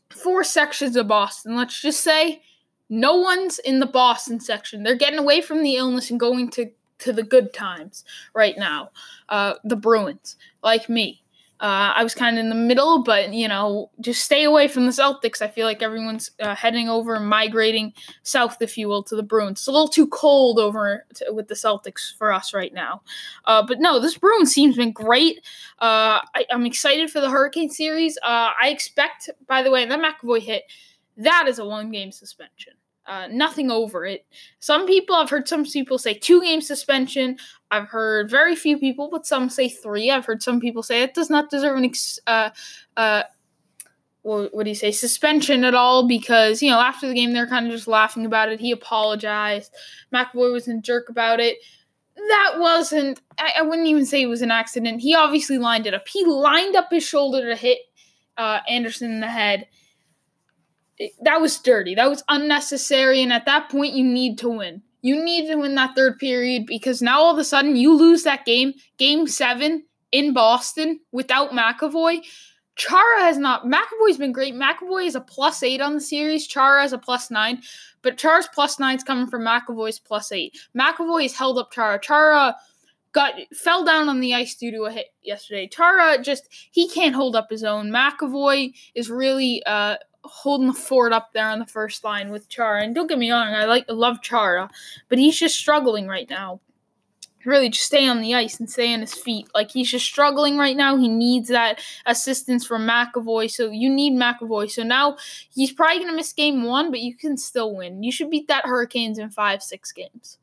four 0.10 0.44
sections 0.44 0.96
of 0.96 1.08
Boston, 1.08 1.56
let's 1.56 1.82
just 1.82 2.02
say 2.02 2.42
no 2.90 3.16
one's 3.16 3.60
in 3.60 3.80
the 3.80 3.86
Boston 3.86 4.40
section. 4.40 4.84
They're 4.84 4.96
getting 4.96 5.20
away 5.20 5.42
from 5.42 5.64
the 5.64 5.76
illness 5.76 6.12
and 6.12 6.20
going 6.20 6.50
to 6.52 6.70
to 7.00 7.14
the 7.14 7.24
good 7.24 7.54
times 7.54 8.04
right 8.34 8.58
now. 8.58 8.92
Uh, 9.30 9.54
the 9.64 9.76
Bruins, 9.76 10.36
like 10.62 10.90
me. 10.90 11.24
Uh, 11.60 11.92
I 11.96 12.04
was 12.04 12.16
kind 12.16 12.38
of 12.38 12.44
in 12.44 12.50
the 12.50 12.56
middle, 12.56 13.04
but 13.04 13.34
you 13.34 13.48
know, 13.48 13.92
just 14.00 14.24
stay 14.24 14.44
away 14.46 14.68
from 14.68 14.86
the 14.86 14.92
Celtics. 14.92 15.42
I 15.42 15.48
feel 15.48 15.66
like 15.66 15.82
everyone's 15.82 16.32
uh, 16.39 16.56
heading 16.56 16.88
over 16.88 17.16
and 17.16 17.28
migrating 17.28 17.94
south, 18.24 18.62
if 18.62 18.78
you 18.78 18.88
will, 18.88 19.04
to 19.04 19.16
the 19.16 19.24
Bruins. 19.24 19.60
It's 19.60 19.68
a 19.68 19.72
little 19.72 19.89
too 19.89 20.08
cold 20.08 20.58
over 20.58 21.06
to, 21.16 21.25
with 21.32 21.50
the 21.50 21.56
Celtics 21.56 22.16
for 22.18 22.32
us 22.32 22.54
right 22.54 22.74
now. 22.74 23.01
Uh, 23.46 23.66
but 23.66 23.80
no, 23.80 24.00
this 24.00 24.18
Bruins 24.18 24.54
team's 24.54 24.78
been 24.78 24.94
great. 24.94 25.39
Uh, 25.80 26.24
I, 26.34 26.46
am 26.50 26.66
excited 26.66 27.12
for 27.12 27.20
the 27.20 27.30
Hurricane 27.30 27.70
series. 27.70 28.18
Uh, 28.24 28.51
I 28.62 28.70
expect, 28.70 29.30
by 29.48 29.62
the 29.62 29.72
way, 29.72 29.86
that 29.86 30.00
McAvoy 30.00 30.39
hit, 30.39 30.63
that 31.18 31.46
is 31.48 31.60
a 31.60 31.66
one 31.66 31.92
game 31.92 32.12
suspension. 32.12 32.74
Uh, 33.10 33.28
nothing 33.32 33.72
over 33.72 34.06
it. 34.06 34.24
Some 34.60 34.86
people, 34.86 35.16
I've 35.16 35.32
heard 35.32 35.48
some 35.48 35.66
people 35.66 35.98
say 35.98 36.13
two 36.13 36.44
game 36.44 36.62
suspension. 36.62 37.38
I've 37.72 37.88
heard 37.88 38.30
very 38.30 38.56
few 38.56 38.78
people, 38.78 39.10
but 39.12 39.25
some 39.25 39.50
say 39.50 39.68
three. 39.68 40.12
I've 40.12 40.25
heard 40.25 40.44
some 40.44 40.60
people 40.60 40.84
say 40.84 41.01
it 41.01 41.16
does 41.16 41.28
not 41.28 41.50
deserve 41.50 41.78
an 41.78 41.86
ex- 41.86 42.20
uh, 42.28 42.51
uh, 42.96 43.24
what, 44.22 44.54
what 44.54 44.63
do 44.63 44.70
you 44.70 44.75
say 44.75 44.92
suspension 44.92 45.63
at 45.63 45.74
all 45.74 46.08
because 46.08 46.62
you 46.62 46.70
know 46.70 46.80
after 46.80 47.08
the 47.08 47.16
game 47.16 47.34
they're 47.34 47.48
kind 47.48 47.66
of 47.66 47.72
just 47.72 47.88
laughing 47.88 48.28
about 48.28 48.50
it. 48.50 48.60
He 48.60 48.72
apologized. 48.72 49.74
McAvoy 50.13 50.54
was 50.54 50.68
a 50.68 50.78
jerk 50.78 51.10
about 51.10 51.39
it. 51.39 51.58
That 52.16 52.58
wasn't. 52.58 53.22
I, 53.39 53.54
I, 53.58 53.62
wouldn't 53.63 53.88
even 53.88 54.06
say 54.06 54.22
it 54.22 54.28
was 54.28 54.44
an 54.44 54.51
accident. 54.51 55.01
He 55.01 55.16
obviously 55.16 55.58
lined 55.58 55.88
it 55.88 55.96
up. 55.96 56.08
He 56.08 56.25
lined 56.25 56.75
up 56.75 56.92
his 56.92 57.04
shoulder 57.04 57.50
to 57.50 57.56
hit 57.56 57.80
uh, 58.38 58.60
Anderson 58.70 59.10
in 59.10 59.20
the 59.20 59.28
head 59.28 59.68
that 61.22 61.41
was 61.41 61.58
dirty. 61.60 61.96
That 61.96 62.10
was 62.10 62.24
unnecessary. 62.29 63.22
And 63.22 63.34
at 63.34 63.46
that 63.46 63.70
point, 63.70 63.94
you 63.94 64.03
need 64.03 64.38
to 64.39 64.50
win. 64.50 64.82
You 65.01 65.24
need 65.24 65.48
to 65.48 65.56
win 65.56 65.75
that 65.75 65.96
third 65.96 66.20
period 66.20 66.65
because 66.65 67.01
now 67.01 67.22
all 67.22 67.32
of 67.32 67.38
a 67.38 67.44
sudden 67.44 67.75
you 67.75 67.94
lose 67.94 68.24
that 68.24 68.46
game, 68.46 68.74
game 68.98 69.27
seven 69.27 69.86
in 70.12 70.34
Boston 70.34 71.00
without 71.12 71.51
McAvoy. 71.51 72.22
Chara 72.75 73.22
has 73.22 73.38
not. 73.38 73.65
McAvoy's 73.65 74.18
been 74.18 74.32
great. 74.32 74.53
McAvoy 74.53 75.06
is 75.06 75.15
a 75.15 75.22
plus 75.22 75.63
eight 75.63 75.82
on 75.82 75.96
the 75.96 76.01
series. 76.01 76.48
Chara 76.48 76.84
is 76.84 76.94
a 76.94 76.98
plus 76.98 77.29
nine, 77.29 77.62
but 78.01 78.18
Chara's 78.18 78.48
plus 78.53 78.79
nine 78.79 78.96
is 78.96 79.03
coming 79.03 79.27
from 79.27 79.44
McAvoy's 79.44 80.00
plus 80.00 80.32
eight. 80.32 80.58
McAvoy 80.77 81.24
has 81.24 81.34
held 81.34 81.58
up 81.58 81.72
Chara. 81.72 82.00
Chara 82.00 82.56
got 83.12 83.34
fell 83.53 83.84
down 83.84 84.08
on 84.08 84.20
the 84.20 84.34
ice 84.34 84.56
due 84.56 84.72
to 84.72 84.84
a 84.84 84.91
hit 84.91 85.08
yesterday. 85.22 85.68
Chara 85.68 86.22
just 86.22 86.48
he 86.72 86.88
can't 86.89 87.15
hold 87.15 87.36
up 87.36 87.50
his 87.50 87.63
own. 87.63 87.89
McAvoy 87.89 88.74
is 88.96 89.10
really 89.10 89.62
uh 89.65 89.98
holding 90.30 90.68
the 90.68 90.74
fort 90.74 91.14
up 91.14 91.34
there 91.34 91.50
on 91.50 91.60
the 91.60 91.66
first 91.66 92.04
line 92.04 92.30
with 92.30 92.50
Chara. 92.50 92.84
And 92.84 92.96
don't 92.96 93.08
get 93.08 93.20
me 93.20 93.32
wrong, 93.32 93.54
I 93.54 93.66
like 93.66 93.86
love 93.90 94.22
Chara, 94.22 94.70
but 95.10 95.20
he's 95.20 95.38
just 95.38 95.58
struggling 95.58 96.08
right 96.08 96.30
now. 96.30 96.60
Really, 97.46 97.70
just 97.70 97.86
stay 97.86 98.06
on 98.08 98.20
the 98.22 98.36
ice 98.36 98.60
and 98.60 98.70
stay 98.70 98.94
on 98.94 99.00
his 99.00 99.14
feet. 99.14 99.48
Like 99.56 99.72
he's 99.72 99.90
just 99.90 100.06
struggling 100.06 100.58
right 100.58 100.76
now. 100.76 100.98
He 100.98 101.08
needs 101.08 101.48
that 101.48 101.80
assistance 102.06 102.66
from 102.66 102.86
McAvoy. 102.86 103.50
So 103.50 103.70
you 103.72 103.90
need 103.90 104.14
McAvoy. 104.14 104.70
So 104.70 104.84
now 104.84 105.16
he's 105.54 105.72
probably 105.72 106.00
gonna 106.00 106.18
miss 106.18 106.34
game 106.34 106.64
one, 106.64 106.92
but 106.92 107.00
you 107.00 107.16
can 107.16 107.38
still 107.38 107.76
win. 107.76 108.04
You 108.04 108.12
should 108.12 108.30
beat 108.30 108.50
that 108.50 108.66
Hurricanes 108.66 109.20
in 109.20 109.30
five, 109.30 109.64
six 109.64 109.94
games. 109.94 110.38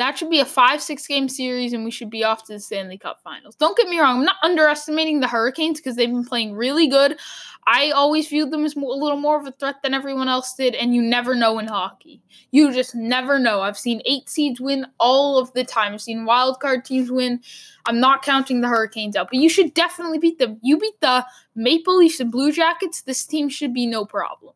That 0.00 0.16
should 0.16 0.30
be 0.30 0.40
a 0.40 0.46
five, 0.46 0.80
six 0.80 1.06
game 1.06 1.28
series, 1.28 1.74
and 1.74 1.84
we 1.84 1.90
should 1.90 2.08
be 2.08 2.24
off 2.24 2.46
to 2.46 2.54
the 2.54 2.58
Stanley 2.58 2.96
Cup 2.96 3.20
finals. 3.22 3.54
Don't 3.56 3.76
get 3.76 3.86
me 3.86 4.00
wrong, 4.00 4.20
I'm 4.20 4.24
not 4.24 4.36
underestimating 4.42 5.20
the 5.20 5.28
Hurricanes 5.28 5.78
because 5.78 5.94
they've 5.94 6.08
been 6.08 6.24
playing 6.24 6.54
really 6.54 6.86
good. 6.86 7.18
I 7.66 7.90
always 7.90 8.26
viewed 8.26 8.50
them 8.50 8.64
as 8.64 8.74
a 8.74 8.78
little 8.78 9.18
more 9.18 9.38
of 9.38 9.46
a 9.46 9.52
threat 9.52 9.82
than 9.82 9.92
everyone 9.92 10.26
else 10.26 10.54
did, 10.54 10.74
and 10.74 10.94
you 10.94 11.02
never 11.02 11.34
know 11.34 11.58
in 11.58 11.66
hockey. 11.66 12.22
You 12.50 12.72
just 12.72 12.94
never 12.94 13.38
know. 13.38 13.60
I've 13.60 13.76
seen 13.76 14.00
eight 14.06 14.30
seeds 14.30 14.58
win 14.58 14.86
all 14.98 15.38
of 15.38 15.52
the 15.52 15.64
time, 15.64 15.92
I've 15.92 16.00
seen 16.00 16.24
wild 16.24 16.60
card 16.60 16.86
teams 16.86 17.10
win. 17.10 17.42
I'm 17.84 18.00
not 18.00 18.22
counting 18.22 18.62
the 18.62 18.68
Hurricanes 18.68 19.16
out, 19.16 19.28
but 19.30 19.38
you 19.38 19.50
should 19.50 19.74
definitely 19.74 20.18
beat 20.18 20.38
them. 20.38 20.58
You 20.62 20.78
beat 20.78 20.98
the 21.02 21.26
Maple 21.54 21.98
Leafs 21.98 22.20
and 22.20 22.32
Blue 22.32 22.52
Jackets, 22.52 23.02
this 23.02 23.26
team 23.26 23.50
should 23.50 23.74
be 23.74 23.84
no 23.84 24.06
problem. 24.06 24.54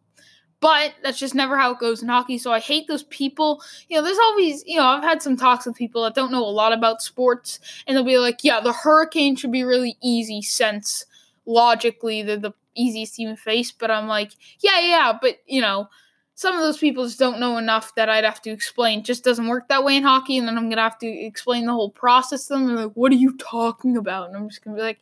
But 0.64 0.94
that's 1.02 1.18
just 1.18 1.34
never 1.34 1.58
how 1.58 1.72
it 1.72 1.78
goes 1.78 2.02
in 2.02 2.08
hockey. 2.08 2.38
So 2.38 2.50
I 2.50 2.58
hate 2.58 2.88
those 2.88 3.02
people. 3.02 3.60
You 3.90 3.98
know, 3.98 4.02
there's 4.02 4.16
always, 4.16 4.64
you 4.66 4.78
know, 4.78 4.86
I've 4.86 5.02
had 5.02 5.20
some 5.20 5.36
talks 5.36 5.66
with 5.66 5.76
people 5.76 6.02
that 6.04 6.14
don't 6.14 6.32
know 6.32 6.42
a 6.42 6.48
lot 6.48 6.72
about 6.72 7.02
sports, 7.02 7.60
and 7.86 7.94
they'll 7.94 8.02
be 8.02 8.16
like, 8.16 8.42
yeah, 8.42 8.60
the 8.60 8.72
Hurricane 8.72 9.36
should 9.36 9.52
be 9.52 9.62
really 9.62 9.98
easy 10.02 10.40
since 10.40 11.04
logically 11.44 12.22
they're 12.22 12.38
the 12.38 12.54
easiest 12.74 13.14
team 13.14 13.28
to 13.28 13.36
face. 13.36 13.72
But 13.72 13.90
I'm 13.90 14.08
like, 14.08 14.32
yeah, 14.60 14.80
yeah, 14.80 15.12
but, 15.20 15.36
you 15.46 15.60
know, 15.60 15.90
some 16.34 16.54
of 16.54 16.62
those 16.62 16.78
people 16.78 17.04
just 17.04 17.18
don't 17.18 17.40
know 17.40 17.58
enough 17.58 17.94
that 17.96 18.08
I'd 18.08 18.24
have 18.24 18.40
to 18.40 18.50
explain. 18.50 19.00
It 19.00 19.04
just 19.04 19.22
doesn't 19.22 19.48
work 19.48 19.68
that 19.68 19.84
way 19.84 19.98
in 19.98 20.02
hockey, 20.02 20.38
and 20.38 20.48
then 20.48 20.56
I'm 20.56 20.70
gonna 20.70 20.80
have 20.80 20.98
to 21.00 21.06
explain 21.06 21.66
the 21.66 21.74
whole 21.74 21.90
process 21.90 22.46
to 22.46 22.54
them. 22.54 22.68
They're 22.68 22.86
like, 22.86 22.94
what 22.94 23.12
are 23.12 23.16
you 23.16 23.36
talking 23.36 23.98
about? 23.98 24.28
And 24.28 24.36
I'm 24.38 24.48
just 24.48 24.64
gonna 24.64 24.78
be 24.78 24.82
like, 24.82 25.00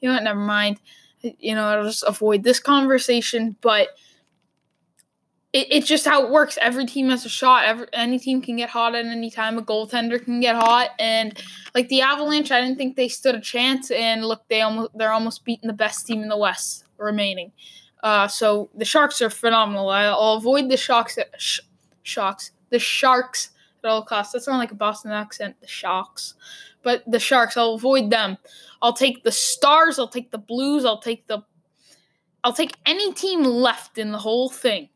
you 0.00 0.08
know 0.08 0.16
what, 0.16 0.24
never 0.24 0.40
mind. 0.40 0.80
You 1.20 1.54
know, 1.54 1.66
I'll 1.68 1.84
just 1.84 2.02
avoid 2.02 2.42
this 2.42 2.58
conversation. 2.58 3.54
But 3.60 3.90
it, 5.54 5.68
it's 5.70 5.86
just 5.86 6.04
how 6.04 6.22
it 6.24 6.30
works. 6.30 6.58
Every 6.60 6.84
team 6.84 7.08
has 7.08 7.24
a 7.24 7.28
shot. 7.28 7.64
Every 7.64 7.86
any 7.92 8.18
team 8.18 8.42
can 8.42 8.56
get 8.56 8.68
hot 8.68 8.94
at 8.94 9.06
any 9.06 9.30
time. 9.30 9.56
A 9.56 9.62
goaltender 9.62 10.22
can 10.22 10.40
get 10.40 10.56
hot, 10.56 10.90
and 10.98 11.40
like 11.74 11.88
the 11.88 12.02
Avalanche, 12.02 12.50
I 12.50 12.60
didn't 12.60 12.76
think 12.76 12.96
they 12.96 13.08
stood 13.08 13.36
a 13.36 13.40
chance. 13.40 13.90
And 13.90 14.24
look, 14.26 14.42
they 14.48 14.60
almost 14.60 14.90
they're 14.96 15.12
almost 15.12 15.44
beating 15.44 15.68
the 15.68 15.72
best 15.72 16.06
team 16.06 16.22
in 16.22 16.28
the 16.28 16.36
West 16.36 16.84
remaining. 16.98 17.52
Uh, 18.02 18.28
so 18.28 18.68
the 18.74 18.84
Sharks 18.84 19.22
are 19.22 19.30
phenomenal. 19.30 19.88
I'll, 19.88 20.14
I'll 20.14 20.36
avoid 20.36 20.68
the 20.68 20.76
Sharks. 20.76 21.16
Sh- 21.38 21.60
Sharks. 22.02 22.50
The 22.70 22.78
Sharks 22.78 23.50
at 23.82 23.88
all 23.88 24.02
costs. 24.02 24.32
That's 24.32 24.48
not 24.48 24.58
like 24.58 24.72
a 24.72 24.74
Boston 24.74 25.12
accent. 25.12 25.56
The 25.60 25.68
Sharks, 25.68 26.34
but 26.82 27.04
the 27.06 27.20
Sharks. 27.20 27.56
I'll 27.56 27.74
avoid 27.74 28.10
them. 28.10 28.38
I'll 28.82 28.92
take 28.92 29.22
the 29.22 29.32
Stars. 29.32 30.00
I'll 30.00 30.08
take 30.08 30.32
the 30.32 30.38
Blues. 30.38 30.84
I'll 30.84 31.00
take 31.00 31.28
the. 31.28 31.42
I'll 32.42 32.52
take 32.52 32.74
any 32.84 33.12
team 33.14 33.44
left 33.44 33.96
in 33.96 34.10
the 34.10 34.18
whole 34.18 34.50
thing 34.50 34.88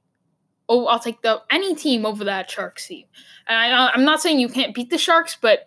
oh, 0.69 0.87
I'll 0.87 0.99
take 0.99 1.23
the 1.23 1.41
any 1.51 1.75
team 1.75 2.05
over 2.05 2.25
that 2.25 2.51
Sharks 2.51 2.87
team. 2.87 3.07
And 3.47 3.59
I, 3.59 3.71
uh, 3.71 3.91
I'm 3.95 4.05
not 4.05 4.21
saying 4.21 4.39
you 4.39 4.49
can't 4.49 4.75
beat 4.75 4.91
the 4.91 4.99
Sharks, 4.99 5.37
but 5.41 5.67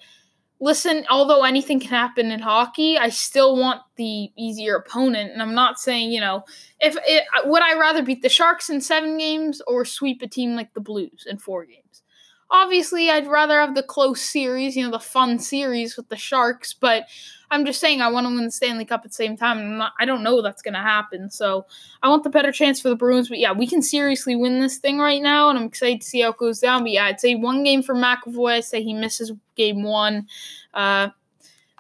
listen, 0.59 1.05
although 1.09 1.43
anything 1.43 1.79
can 1.79 1.89
happen 1.89 2.31
in 2.31 2.39
hockey, 2.39 2.97
I 2.97 3.09
still 3.09 3.57
want 3.57 3.81
the 3.95 4.31
easier 4.37 4.75
opponent. 4.75 5.31
And 5.31 5.41
I'm 5.41 5.55
not 5.55 5.79
saying, 5.79 6.11
you 6.11 6.21
know, 6.21 6.43
if 6.79 6.95
it, 7.05 7.23
would 7.45 7.63
I 7.63 7.77
rather 7.77 8.03
beat 8.03 8.21
the 8.21 8.29
Sharks 8.29 8.69
in 8.69 8.79
seven 8.79 9.17
games 9.17 9.61
or 9.67 9.83
sweep 9.83 10.21
a 10.21 10.27
team 10.27 10.55
like 10.55 10.73
the 10.73 10.81
Blues 10.81 11.25
in 11.27 11.37
four 11.37 11.65
games? 11.65 12.03
Obviously, 12.51 13.09
I'd 13.09 13.27
rather 13.27 13.59
have 13.59 13.75
the 13.75 13.83
close 13.83 14.21
series, 14.21 14.75
you 14.75 14.83
know, 14.83 14.91
the 14.91 14.99
fun 14.99 15.39
series 15.39 15.97
with 15.97 16.09
the 16.09 16.17
Sharks, 16.17 16.73
but 16.73 17.07
I'm 17.51 17.65
just 17.65 17.81
saying 17.81 18.01
I 18.01 18.09
want 18.09 18.25
to 18.25 18.33
win 18.33 18.45
the 18.45 18.51
Stanley 18.51 18.85
Cup 18.85 19.01
at 19.03 19.11
the 19.11 19.15
same 19.15 19.35
time. 19.35 19.77
Not, 19.77 19.91
i 19.99 20.05
don't 20.05 20.23
know 20.23 20.41
that's 20.41 20.61
going 20.61 20.73
to 20.73 20.79
happen. 20.79 21.29
So 21.29 21.65
I 22.01 22.07
want 22.07 22.23
the 22.23 22.29
better 22.29 22.51
chance 22.51 22.81
for 22.81 22.87
the 22.87 22.95
Bruins. 22.95 23.27
But 23.27 23.39
yeah, 23.39 23.51
we 23.51 23.67
can 23.67 23.81
seriously 23.81 24.37
win 24.37 24.61
this 24.61 24.77
thing 24.77 24.99
right 24.99 25.21
now, 25.21 25.49
and 25.49 25.59
I'm 25.59 25.65
excited 25.65 26.01
to 26.01 26.07
see 26.07 26.21
how 26.21 26.29
it 26.29 26.37
goes 26.37 26.59
down. 26.59 26.83
But 26.83 26.91
yeah, 26.91 27.05
I'd 27.05 27.19
say 27.19 27.35
one 27.35 27.63
game 27.63 27.83
for 27.83 27.93
McAvoy. 27.93 28.53
I'd 28.53 28.63
say 28.63 28.81
he 28.81 28.93
misses 28.93 29.33
game 29.55 29.83
one. 29.83 30.27
Uh, 30.73 31.09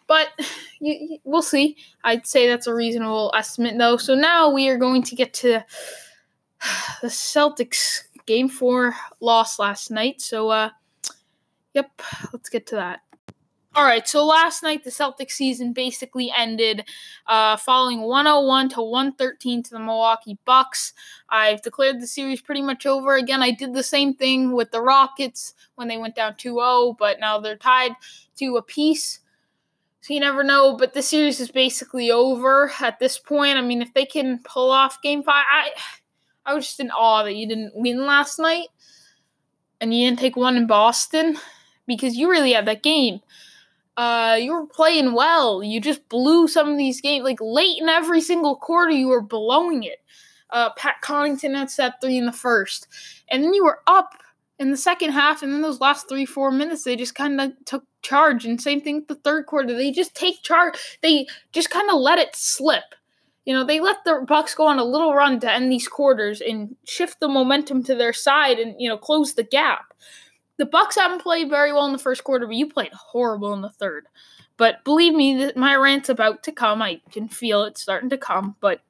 but 0.07 0.27
you, 0.81 0.93
you, 0.99 1.17
we'll 1.23 1.41
see. 1.41 1.77
I'd 2.03 2.27
say 2.27 2.47
that's 2.47 2.67
a 2.67 2.75
reasonable 2.75 3.31
estimate, 3.33 3.77
though. 3.77 3.95
So 3.95 4.13
now 4.13 4.49
we 4.49 4.67
are 4.67 4.77
going 4.77 5.03
to 5.03 5.15
get 5.15 5.33
to 5.35 5.63
the 7.01 7.07
Celtics 7.07 8.03
game 8.25 8.49
four 8.49 8.95
loss 9.19 9.59
last 9.59 9.91
night. 9.91 10.21
So, 10.21 10.49
uh, 10.49 10.69
yep, 11.73 11.89
let's 12.33 12.49
get 12.49 12.67
to 12.67 12.75
that. 12.75 13.01
All 13.73 13.85
right, 13.85 14.05
so 14.05 14.25
last 14.25 14.63
night 14.63 14.83
the 14.83 14.89
Celtics 14.89 15.31
season 15.31 15.71
basically 15.71 16.29
ended 16.37 16.83
uh, 17.25 17.55
following 17.55 18.01
101 18.01 18.67
to 18.69 18.81
113 18.81 19.63
to 19.63 19.69
the 19.69 19.79
Milwaukee 19.79 20.37
Bucks. 20.43 20.91
I've 21.29 21.61
declared 21.61 22.01
the 22.01 22.07
series 22.07 22.41
pretty 22.41 22.61
much 22.61 22.85
over. 22.85 23.15
Again, 23.15 23.41
I 23.41 23.51
did 23.51 23.73
the 23.73 23.81
same 23.81 24.13
thing 24.13 24.51
with 24.51 24.71
the 24.71 24.81
Rockets 24.81 25.53
when 25.75 25.87
they 25.87 25.97
went 25.97 26.15
down 26.15 26.35
2 26.35 26.55
0, 26.55 26.97
but 26.99 27.21
now 27.21 27.39
they're 27.39 27.55
tied 27.55 27.93
to 28.39 28.57
a 28.57 28.61
piece. 28.61 29.21
So 30.01 30.15
you 30.15 30.19
never 30.19 30.43
know, 30.43 30.75
but 30.75 30.93
the 30.93 31.01
series 31.01 31.39
is 31.39 31.51
basically 31.51 32.11
over 32.11 32.73
at 32.81 32.99
this 32.99 33.17
point. 33.19 33.57
I 33.57 33.61
mean, 33.61 33.81
if 33.81 33.93
they 33.93 34.05
can 34.05 34.39
pull 34.43 34.69
off 34.69 35.01
game 35.01 35.23
five, 35.23 35.45
I 35.49 35.69
I 36.45 36.53
was 36.53 36.65
just 36.65 36.79
in 36.79 36.91
awe 36.91 37.23
that 37.23 37.35
you 37.35 37.47
didn't 37.47 37.75
win 37.75 38.05
last 38.05 38.39
night 38.39 38.67
and 39.79 39.93
you 39.93 40.07
didn't 40.07 40.19
take 40.19 40.35
one 40.35 40.57
in 40.57 40.67
Boston 40.67 41.37
because 41.87 42.15
you 42.15 42.29
really 42.29 42.53
had 42.53 42.67
that 42.67 42.83
game. 42.83 43.19
Uh, 43.97 44.37
you 44.39 44.53
were 44.53 44.65
playing 44.65 45.13
well. 45.13 45.61
You 45.63 45.81
just 45.81 46.07
blew 46.07 46.47
some 46.47 46.69
of 46.69 46.77
these 46.77 47.01
games. 47.01 47.23
Like 47.23 47.39
late 47.41 47.81
in 47.81 47.89
every 47.89 48.21
single 48.21 48.55
quarter, 48.55 48.91
you 48.91 49.07
were 49.07 49.21
blowing 49.21 49.83
it. 49.83 49.99
Uh, 50.49 50.69
Pat 50.75 50.95
Connaughton 51.03 51.55
had 51.55 51.69
set 51.69 52.01
three 52.01 52.17
in 52.17 52.25
the 52.25 52.31
first, 52.31 52.87
and 53.29 53.43
then 53.43 53.53
you 53.53 53.63
were 53.63 53.79
up 53.87 54.13
in 54.59 54.69
the 54.69 54.77
second 54.77 55.11
half, 55.11 55.41
and 55.41 55.53
then 55.53 55.61
those 55.61 55.79
last 55.79 56.09
three, 56.09 56.25
four 56.25 56.51
minutes, 56.51 56.83
they 56.83 56.95
just 56.95 57.15
kind 57.15 57.39
of 57.39 57.51
took 57.65 57.83
charge. 58.01 58.45
And 58.45 58.61
same 58.61 58.81
thing 58.81 58.97
with 58.97 59.07
the 59.07 59.15
third 59.15 59.45
quarter. 59.45 59.73
They 59.73 59.91
just 59.91 60.13
take 60.13 60.43
charge. 60.43 60.75
They 61.01 61.25
just 61.51 61.69
kind 61.69 61.89
of 61.89 61.99
let 61.99 62.19
it 62.19 62.35
slip. 62.35 62.83
You 63.45 63.53
know, 63.55 63.63
they 63.63 63.79
let 63.79 64.03
the 64.05 64.23
Bucks 64.27 64.53
go 64.53 64.67
on 64.67 64.77
a 64.77 64.83
little 64.83 65.15
run 65.15 65.39
to 65.39 65.51
end 65.51 65.71
these 65.71 65.87
quarters 65.87 66.41
and 66.41 66.75
shift 66.85 67.19
the 67.19 67.27
momentum 67.27 67.83
to 67.85 67.95
their 67.95 68.13
side 68.13 68.59
and, 68.59 68.75
you 68.79 68.87
know, 68.87 68.97
close 68.97 69.33
the 69.33 69.43
gap. 69.43 69.93
The 70.57 70.65
Bucks 70.65 70.95
haven't 70.95 71.23
played 71.23 71.49
very 71.49 71.73
well 71.73 71.87
in 71.87 71.91
the 71.91 71.97
first 71.97 72.23
quarter, 72.23 72.45
but 72.45 72.55
you 72.55 72.69
played 72.69 72.93
horrible 72.93 73.53
in 73.53 73.61
the 73.61 73.69
third. 73.69 74.05
But 74.57 74.83
believe 74.83 75.15
me, 75.15 75.51
my 75.55 75.75
rant's 75.75 76.09
about 76.09 76.43
to 76.43 76.51
come. 76.51 76.83
I 76.83 77.01
can 77.11 77.27
feel 77.27 77.63
it 77.63 77.79
starting 77.79 78.11
to 78.11 78.17
come, 78.17 78.55
but 78.59 78.81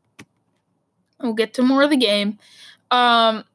we'll 1.22 1.34
get 1.34 1.54
to 1.54 1.62
more 1.62 1.84
of 1.84 1.90
the 1.90 1.96
game. 1.96 2.40
Um, 2.90 3.46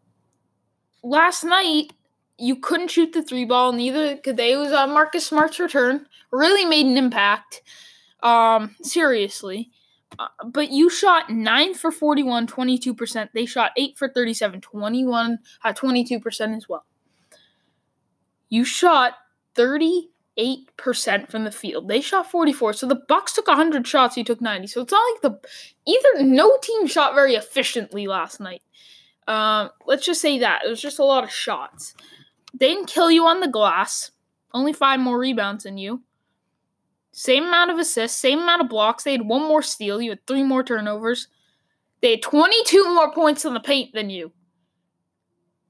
last 1.02 1.44
night, 1.44 1.92
you 2.38 2.56
couldn't 2.56 2.90
shoot 2.90 3.12
the 3.12 3.22
three 3.22 3.44
ball. 3.44 3.72
Neither 3.72 4.16
could 4.16 4.38
they. 4.38 4.52
It 4.52 4.56
was 4.56 4.72
uh, 4.72 4.86
Marcus 4.86 5.26
Smart's 5.26 5.60
return. 5.60 6.06
Really 6.32 6.64
made 6.64 6.86
an 6.86 6.96
impact. 6.96 7.62
Um, 8.22 8.76
seriously. 8.82 9.70
Uh, 10.18 10.28
but 10.44 10.70
you 10.70 10.88
shot 10.88 11.30
9 11.30 11.75
for 11.75 11.90
41, 11.90 12.46
22%. 12.46 13.28
They 13.34 13.46
shot 13.46 13.72
8 13.76 13.98
for 13.98 14.08
37, 14.08 14.60
21, 14.60 15.38
uh, 15.64 15.72
22% 15.72 16.56
as 16.56 16.68
well. 16.68 16.84
You 18.48 18.64
shot 18.64 19.14
38% 19.56 20.08
from 21.28 21.44
the 21.44 21.50
field. 21.50 21.88
They 21.88 22.00
shot 22.00 22.30
44. 22.30 22.75
So 22.75 22.86
the 22.86 23.02
Bucks 23.08 23.32
took 23.32 23.48
100 23.48 23.86
shots, 23.86 24.16
you 24.16 24.25
took 24.25 24.40
90. 24.40 24.68
So 24.68 24.82
it's 24.82 24.92
not 24.92 25.02
like 25.12 25.22
the 25.22 25.48
either 25.86 26.22
no 26.22 26.56
team 26.62 26.86
shot 26.86 27.14
very 27.14 27.34
efficiently 27.34 28.06
last 28.06 28.40
night. 28.40 28.62
Um, 29.26 29.70
let's 29.86 30.06
just 30.06 30.20
say 30.20 30.38
that. 30.38 30.62
It 30.64 30.68
was 30.68 30.80
just 30.80 31.00
a 31.00 31.04
lot 31.04 31.25
of 31.25 31.30
shots. 31.30 31.94
They 32.54 32.68
didn't 32.68 32.88
kill 32.88 33.10
you 33.10 33.26
on 33.26 33.40
the 33.40 33.48
glass. 33.48 34.12
Only 34.54 34.72
five 34.72 35.00
more 35.00 35.18
rebounds 35.18 35.64
than 35.64 35.78
you. 35.78 36.02
Same 37.16 37.44
amount 37.44 37.70
of 37.70 37.78
assists, 37.78 38.20
same 38.20 38.40
amount 38.40 38.61
of 38.61 38.68
blocks. 38.68 39.02
They 39.02 39.12
had 39.12 39.23
one 39.23 39.40
more 39.40 39.62
steal. 39.62 40.02
You 40.02 40.11
had 40.11 40.26
three 40.26 40.42
more 40.42 40.62
turnovers. 40.62 41.28
They 42.02 42.11
had 42.11 42.20
22 42.20 42.94
more 42.94 43.11
points 43.11 43.46
in 43.46 43.54
the 43.54 43.61
paint 43.61 43.94
than 43.94 44.11
you. 44.11 44.32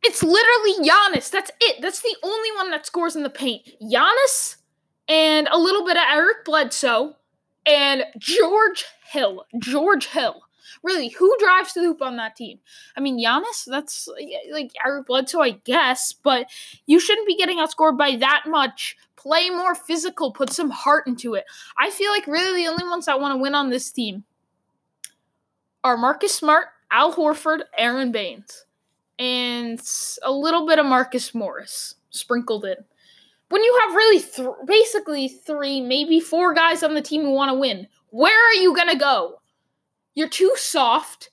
It's 0.03 0.25
literally 0.25 0.89
Giannis. 0.89 1.31
That's 1.31 1.53
it. 1.61 1.81
That's 1.81 2.03
the 2.03 2.17
only 2.25 2.51
one 2.57 2.73
that 2.73 2.85
scores 2.85 3.15
in 3.15 3.23
the 3.23 3.31
paint. 3.31 3.63
Giannis 3.81 4.57
and 5.07 5.47
a 5.53 5.57
little 5.57 5.87
bit 5.87 5.97
of 5.97 6.03
Eric 6.11 6.45
Bledsoe 6.45 7.15
and 7.65 8.03
George 8.19 8.85
Hill. 9.13 9.45
George 9.61 10.07
Hill. 10.07 10.43
Really, 10.87 11.09
who 11.09 11.37
drives 11.41 11.73
to 11.73 11.81
the 11.81 11.87
hoop 11.87 12.01
on 12.01 12.17
that 12.19 12.37
team? 12.37 12.61
I 12.97 13.01
mean, 13.01 13.19
Giannis, 13.19 13.65
that's 13.67 14.09
like 14.53 14.71
Eric 14.87 15.07
Bledsoe, 15.07 15.41
I 15.41 15.51
guess, 15.51 16.13
but 16.13 16.47
you 16.87 17.01
shouldn't 17.01 17.27
be 17.27 17.37
getting 17.37 17.59
outscored 17.59 17.99
by 17.99 18.15
that 18.21 18.45
much. 18.47 18.97
Play 19.17 19.51
more 19.51 19.75
physical, 19.75 20.31
put 20.31 20.53
some 20.53 20.71
heart 20.71 21.09
into 21.09 21.35
it. 21.35 21.45
I 21.77 21.91
feel 21.91 22.13
like 22.13 22.29
really 22.29 22.63
the 22.63 22.71
only 22.71 22.85
ones 22.85 23.07
that 23.07 23.21
want 23.21 23.35
to 23.35 23.43
win 23.43 23.57
on 23.57 23.69
this 23.69 23.91
team 23.91 24.23
are 25.83 25.97
Marcus 25.97 26.33
Smart, 26.33 26.69
Al 26.93 27.13
Horford, 27.13 27.63
Aron 27.77 28.13
Baynes, 28.13 28.65
and 29.19 29.81
a 30.23 30.31
little 30.31 30.69
bit 30.69 30.79
of 30.79 30.87
Marcus 30.87 31.35
Morris 31.35 31.97
sprinkled 32.11 32.65
in. 32.65 32.77
When 33.49 33.65
you 33.65 33.81
have 33.83 33.97
really 33.97 34.21
th- 34.21 34.49
basically 34.67 35.27
three, 35.27 35.81
maybe 35.81 36.21
four 36.21 36.55
guys 36.55 36.85
on 36.85 36.95
the 36.95 37.03
team 37.03 37.23
who 37.23 37.33
want 37.33 37.51
to 37.51 37.59
win, 37.59 37.89
where 38.11 38.51
are 38.51 38.55
you 38.55 38.73
going 38.73 38.91
to 38.91 38.99
go? 38.99 39.41
You're 40.17 40.29
too 40.29 40.53
soft. 40.57 41.31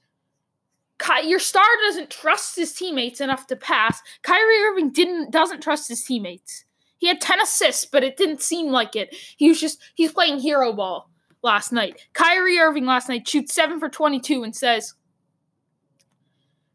Ky- 1.00 1.28
your 1.28 1.40
star 1.40 1.66
doesn't 1.88 2.12
trust 2.12 2.56
his 2.56 2.74
teammates 2.74 3.20
enough 3.22 3.48
to 3.48 3.56
pass. 3.56 4.00
Kyrie 4.22 4.62
Irving 4.62 4.92
didn't 4.92 5.32
doesn't 5.32 5.64
trust 5.64 5.88
his 5.88 6.04
teammates. 6.04 6.66
He 7.00 7.08
had 7.08 7.20
10 7.20 7.42
assists, 7.42 7.86
but 7.86 8.04
it 8.04 8.18
didn't 8.18 8.42
seem 8.42 8.68
like 8.68 8.96
it. 8.96 9.16
He 9.38 9.50
was 9.50 9.60
just 9.60 9.82
he's 9.96 10.12
playing 10.12 10.40
hero 10.40 10.72
ball 10.74 11.10
last 11.42 11.72
night. 11.72 12.00
Kyrie 12.14 12.60
Irving 12.60 12.86
last 12.86 13.10
night 13.10 13.28
shoots 13.28 13.56
7 13.56 13.80
for 13.80 13.90
22 13.90 14.44
and 14.44 14.56
says 14.56 14.94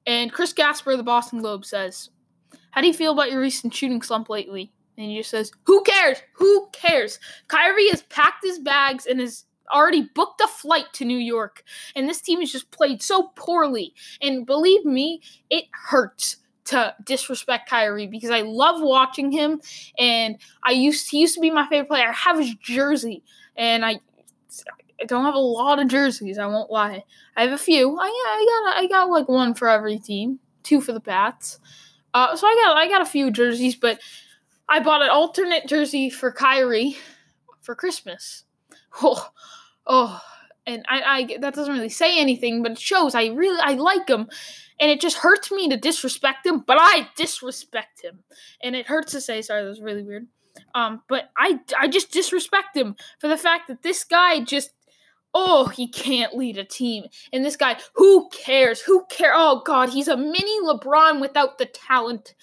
and 0.06 0.32
Chris 0.32 0.54
Gasper 0.54 0.92
of 0.92 0.96
the 0.98 1.04
Boston 1.04 1.40
Globe 1.40 1.66
says, 1.66 2.08
"How 2.70 2.80
do 2.80 2.86
you 2.86 2.94
feel 2.94 3.12
about 3.12 3.30
your 3.30 3.42
recent 3.42 3.74
shooting 3.74 4.00
slump 4.00 4.30
lately?" 4.30 4.72
And 4.96 5.10
he 5.10 5.18
just 5.18 5.30
says, 5.30 5.52
"Who 5.64 5.82
cares? 5.82 6.22
Who 6.32 6.70
cares?" 6.72 7.18
Kyrie 7.48 7.90
has 7.90 8.02
packed 8.04 8.42
his 8.42 8.58
bags 8.58 9.04
and 9.04 9.20
is 9.20 9.44
already 9.72 10.08
booked 10.14 10.40
a 10.40 10.48
flight 10.48 10.86
to 10.94 11.04
New 11.04 11.18
York, 11.18 11.62
and 11.94 12.08
this 12.08 12.20
team 12.20 12.40
has 12.40 12.52
just 12.52 12.70
played 12.70 13.02
so 13.02 13.32
poorly. 13.34 13.94
And 14.20 14.46
believe 14.46 14.84
me, 14.84 15.22
it 15.50 15.64
hurts 15.72 16.36
to 16.66 16.94
disrespect 17.04 17.68
Kyrie 17.68 18.06
because 18.06 18.30
I 18.30 18.42
love 18.42 18.80
watching 18.80 19.32
him, 19.32 19.60
and 19.98 20.36
I 20.62 20.72
used 20.72 21.10
he 21.10 21.20
used 21.20 21.34
to 21.34 21.40
be 21.40 21.50
my 21.50 21.66
favorite 21.68 21.88
player. 21.88 22.08
I 22.08 22.12
have 22.12 22.38
his 22.38 22.54
jersey, 22.56 23.22
and 23.56 23.84
I. 23.84 24.00
I 25.00 25.04
don't 25.04 25.24
have 25.24 25.36
a 25.36 25.38
lot 25.38 25.78
of 25.78 25.86
jerseys. 25.86 26.38
I 26.38 26.46
won't 26.46 26.72
lie. 26.72 27.04
I 27.36 27.42
have 27.42 27.52
a 27.52 27.58
few. 27.58 27.96
I, 27.96 28.04
I 28.04 28.62
got 28.64 28.82
I 28.82 28.86
got 28.88 29.10
like 29.10 29.28
one 29.28 29.54
for 29.54 29.68
every 29.68 29.96
team, 29.96 30.40
two 30.64 30.80
for 30.80 30.92
the 30.92 30.98
Pats. 30.98 31.60
Uh, 32.12 32.34
so 32.34 32.48
I 32.48 32.60
got 32.64 32.76
I 32.76 32.88
got 32.88 33.02
a 33.02 33.06
few 33.06 33.30
jerseys, 33.30 33.76
but 33.76 34.00
I 34.68 34.80
bought 34.80 35.02
an 35.02 35.10
alternate 35.10 35.66
jersey 35.66 36.10
for 36.10 36.32
Kyrie 36.32 36.96
for 37.62 37.74
Christmas. 37.74 38.44
Oh, 39.00 39.28
oh, 39.88 40.20
and 40.66 40.84
I, 40.88 41.02
I 41.02 41.38
that 41.40 41.54
doesn't 41.54 41.72
really 41.72 41.88
say 41.88 42.20
anything, 42.20 42.62
but 42.62 42.72
it 42.72 42.78
shows 42.78 43.14
I 43.14 43.26
really 43.28 43.60
I 43.60 43.72
like 43.72 44.08
him, 44.08 44.28
and 44.78 44.90
it 44.90 45.00
just 45.00 45.16
hurts 45.16 45.50
me 45.50 45.68
to 45.70 45.76
disrespect 45.76 46.46
him, 46.46 46.62
but 46.66 46.76
I 46.78 47.08
disrespect 47.16 48.02
him, 48.02 48.20
and 48.62 48.76
it 48.76 48.86
hurts 48.86 49.12
to 49.12 49.20
say. 49.20 49.42
Sorry, 49.42 49.62
that 49.62 49.68
was 49.68 49.80
really 49.80 50.02
weird. 50.02 50.26
Um, 50.74 51.02
but 51.08 51.30
I 51.36 51.60
I 51.78 51.88
just 51.88 52.12
disrespect 52.12 52.76
him 52.76 52.96
for 53.18 53.28
the 53.28 53.36
fact 53.36 53.68
that 53.68 53.82
this 53.82 54.04
guy 54.04 54.44
just 54.44 54.70
oh 55.34 55.66
he 55.68 55.88
can't 55.88 56.36
lead 56.36 56.58
a 56.58 56.64
team, 56.64 57.04
and 57.32 57.44
this 57.44 57.56
guy 57.56 57.76
who 57.94 58.28
cares? 58.28 58.80
Who 58.82 59.04
care? 59.08 59.32
Oh 59.34 59.62
god 59.64 59.88
he's 59.88 60.08
a 60.08 60.16
mini 60.16 60.60
LeBron 60.62 61.20
without 61.20 61.56
the 61.58 61.66
talent, 61.66 62.34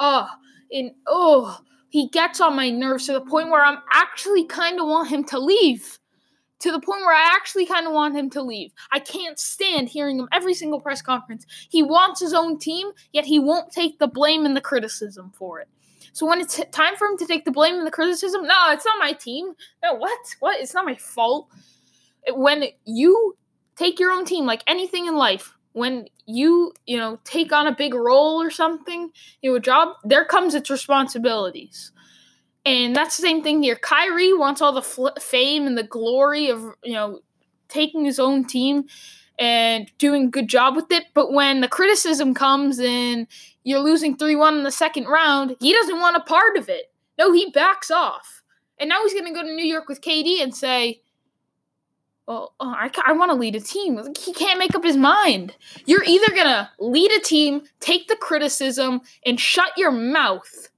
oh 0.00 0.26
and 0.72 0.92
oh 1.06 1.60
he 1.90 2.08
gets 2.08 2.40
on 2.40 2.56
my 2.56 2.70
nerves 2.70 3.06
to 3.06 3.12
the 3.12 3.20
point 3.20 3.50
where 3.50 3.64
I'm 3.64 3.78
actually 3.92 4.46
kind 4.46 4.80
of 4.80 4.88
want 4.88 5.10
him 5.10 5.22
to 5.24 5.38
leave 5.38 5.98
to 6.64 6.72
the 6.72 6.80
point 6.80 7.02
where 7.02 7.14
I 7.14 7.34
actually 7.36 7.66
kind 7.66 7.86
of 7.86 7.92
want 7.92 8.16
him 8.16 8.30
to 8.30 8.42
leave. 8.42 8.72
I 8.90 8.98
can't 8.98 9.38
stand 9.38 9.90
hearing 9.90 10.18
him 10.18 10.30
every 10.32 10.54
single 10.54 10.80
press 10.80 11.02
conference. 11.02 11.44
He 11.68 11.82
wants 11.82 12.20
his 12.20 12.32
own 12.32 12.58
team, 12.58 12.92
yet 13.12 13.26
he 13.26 13.38
won't 13.38 13.70
take 13.70 13.98
the 13.98 14.06
blame 14.06 14.46
and 14.46 14.56
the 14.56 14.62
criticism 14.62 15.30
for 15.36 15.60
it. 15.60 15.68
So 16.14 16.24
when 16.26 16.40
it's 16.40 16.58
time 16.72 16.96
for 16.96 17.06
him 17.06 17.18
to 17.18 17.26
take 17.26 17.44
the 17.44 17.50
blame 17.50 17.74
and 17.74 17.86
the 17.86 17.90
criticism, 17.90 18.46
no, 18.46 18.54
it's 18.70 18.86
not 18.86 18.98
my 18.98 19.12
team. 19.12 19.52
No, 19.82 19.92
what? 19.92 20.18
What? 20.40 20.58
It's 20.58 20.72
not 20.72 20.86
my 20.86 20.94
fault. 20.94 21.48
When 22.32 22.64
you 22.86 23.36
take 23.76 24.00
your 24.00 24.10
own 24.10 24.24
team, 24.24 24.46
like 24.46 24.64
anything 24.66 25.04
in 25.04 25.16
life, 25.16 25.52
when 25.72 26.06
you, 26.24 26.72
you 26.86 26.96
know, 26.96 27.18
take 27.24 27.52
on 27.52 27.66
a 27.66 27.76
big 27.76 27.92
role 27.92 28.40
or 28.40 28.48
something, 28.48 29.10
you 29.42 29.50
know, 29.50 29.56
a 29.56 29.60
job, 29.60 29.96
there 30.02 30.24
comes 30.24 30.54
its 30.54 30.70
responsibilities. 30.70 31.92
And 32.66 32.96
that's 32.96 33.16
the 33.16 33.22
same 33.22 33.42
thing 33.42 33.62
here. 33.62 33.76
Kyrie 33.76 34.32
wants 34.32 34.62
all 34.62 34.72
the 34.72 34.82
fl- 34.82 35.08
fame 35.20 35.66
and 35.66 35.76
the 35.76 35.82
glory 35.82 36.48
of, 36.48 36.62
you 36.82 36.94
know, 36.94 37.20
taking 37.68 38.04
his 38.04 38.18
own 38.18 38.44
team 38.44 38.84
and 39.38 39.90
doing 39.98 40.26
a 40.26 40.30
good 40.30 40.48
job 40.48 40.76
with 40.76 40.90
it. 40.90 41.04
But 41.12 41.32
when 41.32 41.60
the 41.60 41.68
criticism 41.68 42.34
comes 42.34 42.78
and 42.78 43.26
you're 43.64 43.80
losing 43.80 44.16
3 44.16 44.36
1 44.36 44.58
in 44.58 44.62
the 44.62 44.70
second 44.70 45.06
round, 45.06 45.56
he 45.60 45.72
doesn't 45.72 46.00
want 46.00 46.16
a 46.16 46.20
part 46.20 46.56
of 46.56 46.68
it. 46.68 46.92
No, 47.18 47.32
he 47.32 47.50
backs 47.50 47.90
off. 47.90 48.42
And 48.78 48.88
now 48.88 49.02
he's 49.02 49.12
going 49.12 49.26
to 49.26 49.32
go 49.32 49.42
to 49.42 49.54
New 49.54 49.64
York 49.64 49.88
with 49.88 50.00
KD 50.00 50.42
and 50.42 50.54
say, 50.54 51.00
well, 52.26 52.54
oh, 52.58 52.74
I, 52.74 52.90
I 53.06 53.12
want 53.12 53.30
to 53.30 53.36
lead 53.36 53.54
a 53.54 53.60
team. 53.60 54.00
He 54.18 54.32
can't 54.32 54.58
make 54.58 54.74
up 54.74 54.82
his 54.82 54.96
mind. 54.96 55.54
You're 55.84 56.04
either 56.04 56.30
going 56.30 56.46
to 56.46 56.70
lead 56.78 57.12
a 57.12 57.20
team, 57.20 57.62
take 57.80 58.08
the 58.08 58.16
criticism, 58.16 59.02
and 59.26 59.38
shut 59.38 59.72
your 59.76 59.90
mouth, 59.90 60.70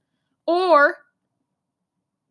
or 0.45 0.97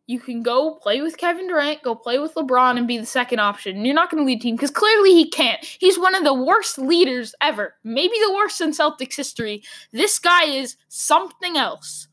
you 0.07 0.21
can 0.21 0.41
go 0.41 0.75
play 0.75 1.01
with 1.01 1.17
Kevin 1.17 1.47
Durant, 1.47 1.83
go 1.83 1.93
play 1.93 2.17
with 2.17 2.33
LeBron, 2.35 2.77
and 2.77 2.87
be 2.87 2.97
the 2.97 3.05
second 3.05 3.39
option. 3.39 3.83
You're 3.83 3.93
not 3.93 4.09
going 4.09 4.23
to 4.23 4.25
lead 4.25 4.41
team 4.41 4.55
because 4.55 4.71
clearly 4.71 5.13
he 5.13 5.29
can't. 5.29 5.63
He's 5.63 5.99
one 5.99 6.15
of 6.15 6.23
the 6.23 6.33
worst 6.33 6.77
leaders 6.77 7.35
ever, 7.41 7.75
maybe 7.83 8.15
the 8.25 8.33
worst 8.33 8.61
in 8.61 8.71
Celtics 8.71 9.15
history. 9.15 9.63
This 9.91 10.17
guy 10.17 10.45
is 10.45 10.77
something 10.87 11.57
else. 11.57 12.07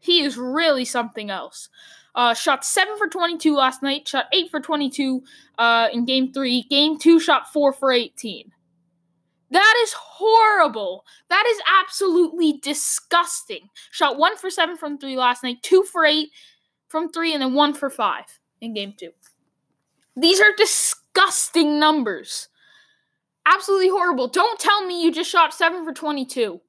He 0.00 0.22
is 0.22 0.36
really 0.36 0.84
something 0.84 1.30
else. 1.30 1.68
Uh, 2.14 2.34
shot 2.34 2.64
7 2.64 2.98
for 2.98 3.06
22 3.06 3.54
last 3.54 3.82
night, 3.82 4.08
shot 4.08 4.26
8 4.32 4.50
for 4.50 4.60
22 4.60 5.22
uh, 5.58 5.88
in 5.92 6.04
game 6.04 6.32
3. 6.32 6.64
Game 6.64 6.98
2 6.98 7.20
shot 7.20 7.52
4 7.52 7.72
for 7.72 7.92
18. 7.92 8.50
That 9.50 9.74
is 9.84 9.92
horrible. 9.92 11.04
That 11.30 11.44
is 11.48 11.58
absolutely 11.80 12.58
disgusting. 12.62 13.70
Shot 13.92 14.18
1 14.18 14.36
for 14.36 14.50
7 14.50 14.76
from 14.76 14.98
3 14.98 15.16
last 15.16 15.44
night, 15.44 15.62
2 15.62 15.84
for 15.84 16.04
8 16.04 16.28
from 16.88 17.10
3 17.10 17.34
and 17.34 17.42
then 17.42 17.54
1 17.54 17.74
for 17.74 17.90
5 17.90 18.24
in 18.60 18.74
game 18.74 18.94
2. 18.98 19.10
These 20.16 20.40
are 20.40 20.52
disgusting 20.56 21.78
numbers. 21.78 22.48
Absolutely 23.46 23.88
horrible. 23.88 24.28
Don't 24.28 24.58
tell 24.58 24.84
me 24.84 25.02
you 25.02 25.12
just 25.12 25.30
shot 25.30 25.54
7 25.54 25.84
for 25.84 25.92
22 25.92 26.60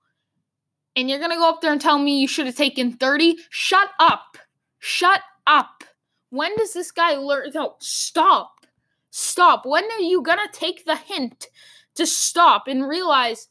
and 0.96 1.10
you're 1.10 1.20
going 1.20 1.32
to 1.32 1.38
go 1.38 1.50
up 1.50 1.62
there 1.62 1.72
and 1.72 1.82
tell 1.82 1.98
me 1.98 2.20
you 2.20 2.28
should 2.28 2.46
have 2.46 2.56
taken 2.56 2.92
30. 2.92 3.38
Shut 3.50 3.90
up. 4.00 4.38
Shut 4.80 5.22
up. 5.48 5.84
When 6.30 6.56
does 6.58 6.74
this 6.74 6.92
guy 6.92 7.16
learn? 7.16 7.52
No, 7.54 7.76
stop. 7.80 8.66
Stop. 9.10 9.66
When 9.66 9.86
are 9.86 10.02
you 10.02 10.22
going 10.22 10.40
to 10.40 10.60
take 10.60 10.86
the 10.86 10.96
hint 10.96 11.48
to 11.96 12.06
stop 12.06 12.68
and 12.68 12.88
realize 12.88 13.48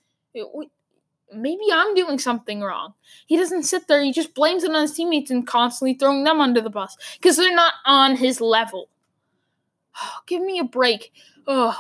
maybe 1.35 1.65
I'm 1.73 1.95
doing 1.95 2.19
something 2.19 2.61
wrong? 2.61 2.95
He 3.27 3.37
doesn't 3.37 3.65
sit 3.65 3.89
there, 3.89 4.03
he 4.03 4.13
just 4.13 4.35
blames 4.35 4.65
it 4.65 4.71
on 4.71 4.83
his 4.83 4.95
teammates 4.95 5.31
and 5.31 5.47
constantly 5.47 5.95
throwing 5.95 6.25
them 6.25 6.41
under 6.41 6.61
the 6.61 6.71
bus 6.71 6.97
because 7.21 7.37
they're 7.37 7.55
not 7.55 7.75
on 7.87 8.17
his 8.17 8.41
level. 8.41 8.89
Oh, 10.01 10.19
give 10.27 10.43
me 10.43 10.59
a 10.59 10.65
break. 10.65 11.13
Oh. 11.47 11.77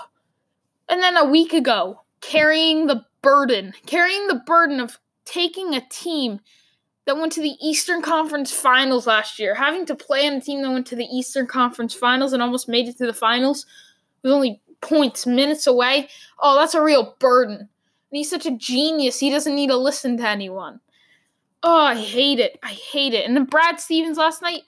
And 0.89 1.03
then 1.03 1.17
a 1.17 1.25
week 1.25 1.53
ago, 1.53 2.03
carrying 2.21 2.87
the 2.87 3.05
burden, 3.23 3.75
carrying 3.87 4.27
the 4.27 4.43
burden 4.47 4.81
of 4.81 4.99
taking 5.25 5.75
a 5.75 5.87
team 5.89 6.41
that 7.05 7.17
went 7.17 7.33
to 7.33 7.43
the 7.43 7.57
Eastern 7.61 8.03
Conference 8.03 8.53
Finals 8.53 9.07
last 9.07 9.39
year, 9.39 9.55
having 9.55 9.87
to 9.87 9.95
play 9.95 10.27
on 10.27 10.35
a 10.35 10.41
team 10.41 10.63
that 10.63 10.71
went 10.71 10.87
to 10.89 10.97
the 10.97 11.07
Eastern 11.07 11.47
Conference 11.47 11.95
Finals 11.95 12.33
and 12.33 12.43
almost 12.43 12.69
made 12.69 12.89
it 12.89 12.99
to 12.99 13.07
the 13.07 13.15
finals, 13.15 13.67
was 14.23 14.33
only 14.33 14.61
points, 14.81 15.27
minutes 15.27 15.67
away. 15.67 16.09
Oh, 16.41 16.57
that's 16.57 16.75
a 16.75 16.83
real 16.83 17.17
burden. 17.19 17.69
And 18.11 18.16
he's 18.16 18.31
such 18.31 18.47
a 18.47 18.57
genius, 18.57 19.21
he 19.21 19.31
doesn't 19.31 19.55
need 19.55 19.68
to 19.68 19.77
listen 19.77 20.16
to 20.18 20.29
anyone. 20.29 20.81
Oh, 21.62 21.81
I 21.81 21.97
hate 21.97 22.38
it. 22.38 22.59
I 22.62 22.68
hate 22.68 23.14
it. 23.14 23.27
And 23.27 23.37
then 23.37 23.44
Brad 23.44 23.81
Stevens 23.81 24.16
last 24.16 24.42
night, 24.42 24.62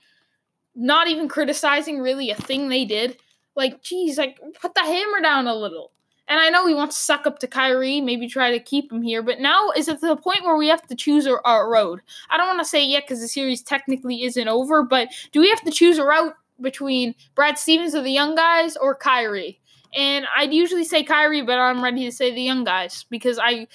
not 0.74 1.08
even 1.08 1.28
criticizing 1.28 2.00
really 2.00 2.30
a 2.30 2.34
thing 2.34 2.68
they 2.68 2.84
did. 2.84 3.16
Like, 3.54 3.82
geez, 3.82 4.18
like, 4.18 4.38
put 4.60 4.74
the 4.74 4.80
hammer 4.80 5.20
down 5.20 5.46
a 5.46 5.54
little. 5.54 5.92
And 6.28 6.38
I 6.38 6.48
know 6.48 6.66
he 6.66 6.74
wants 6.74 6.96
to 6.96 7.02
suck 7.02 7.26
up 7.26 7.40
to 7.40 7.48
Kyrie, 7.48 8.00
maybe 8.00 8.28
try 8.28 8.52
to 8.52 8.60
keep 8.60 8.92
him 8.92 9.02
here, 9.02 9.20
but 9.20 9.40
now 9.40 9.70
is 9.72 9.88
it 9.88 10.00
the 10.00 10.16
point 10.16 10.44
where 10.44 10.56
we 10.56 10.68
have 10.68 10.86
to 10.86 10.94
choose 10.94 11.26
our, 11.26 11.42
a 11.44 11.68
road? 11.68 12.00
I 12.30 12.36
don't 12.36 12.46
want 12.46 12.60
to 12.60 12.64
say 12.64 12.84
yet 12.84 13.02
because 13.04 13.20
the 13.20 13.26
series 13.26 13.62
technically 13.62 14.22
isn't 14.22 14.48
over, 14.48 14.84
but 14.84 15.08
do 15.32 15.40
we 15.40 15.48
have 15.48 15.62
to 15.62 15.72
choose 15.72 15.98
a 15.98 16.04
route 16.04 16.34
between 16.60 17.16
Brad 17.34 17.58
Stevens 17.58 17.94
of 17.94 18.04
the 18.04 18.12
young 18.12 18.36
guys 18.36 18.76
or 18.76 18.94
Kyrie? 18.94 19.59
And 19.94 20.26
I'd 20.36 20.52
usually 20.52 20.84
say 20.84 21.02
Kyrie, 21.02 21.42
but 21.42 21.58
I'm 21.58 21.82
ready 21.82 22.04
to 22.04 22.12
say 22.12 22.32
the 22.32 22.42
young 22.42 22.64
guys 22.64 23.04
because 23.10 23.38
I 23.42 23.66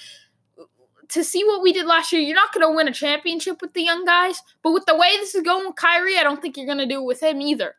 to 1.08 1.22
see 1.22 1.44
what 1.44 1.62
we 1.62 1.72
did 1.72 1.86
last 1.86 2.12
year, 2.12 2.20
you're 2.20 2.34
not 2.34 2.52
going 2.52 2.66
to 2.66 2.74
win 2.74 2.88
a 2.88 2.92
championship 2.92 3.60
with 3.62 3.72
the 3.74 3.82
young 3.82 4.04
guys. 4.04 4.40
But 4.62 4.72
with 4.72 4.86
the 4.86 4.96
way 4.96 5.16
this 5.18 5.34
is 5.34 5.42
going 5.42 5.66
with 5.66 5.76
Kyrie, 5.76 6.18
I 6.18 6.22
don't 6.22 6.42
think 6.42 6.56
you're 6.56 6.66
going 6.66 6.78
to 6.78 6.86
do 6.86 7.00
it 7.00 7.06
with 7.06 7.22
him 7.22 7.40
either. 7.40 7.76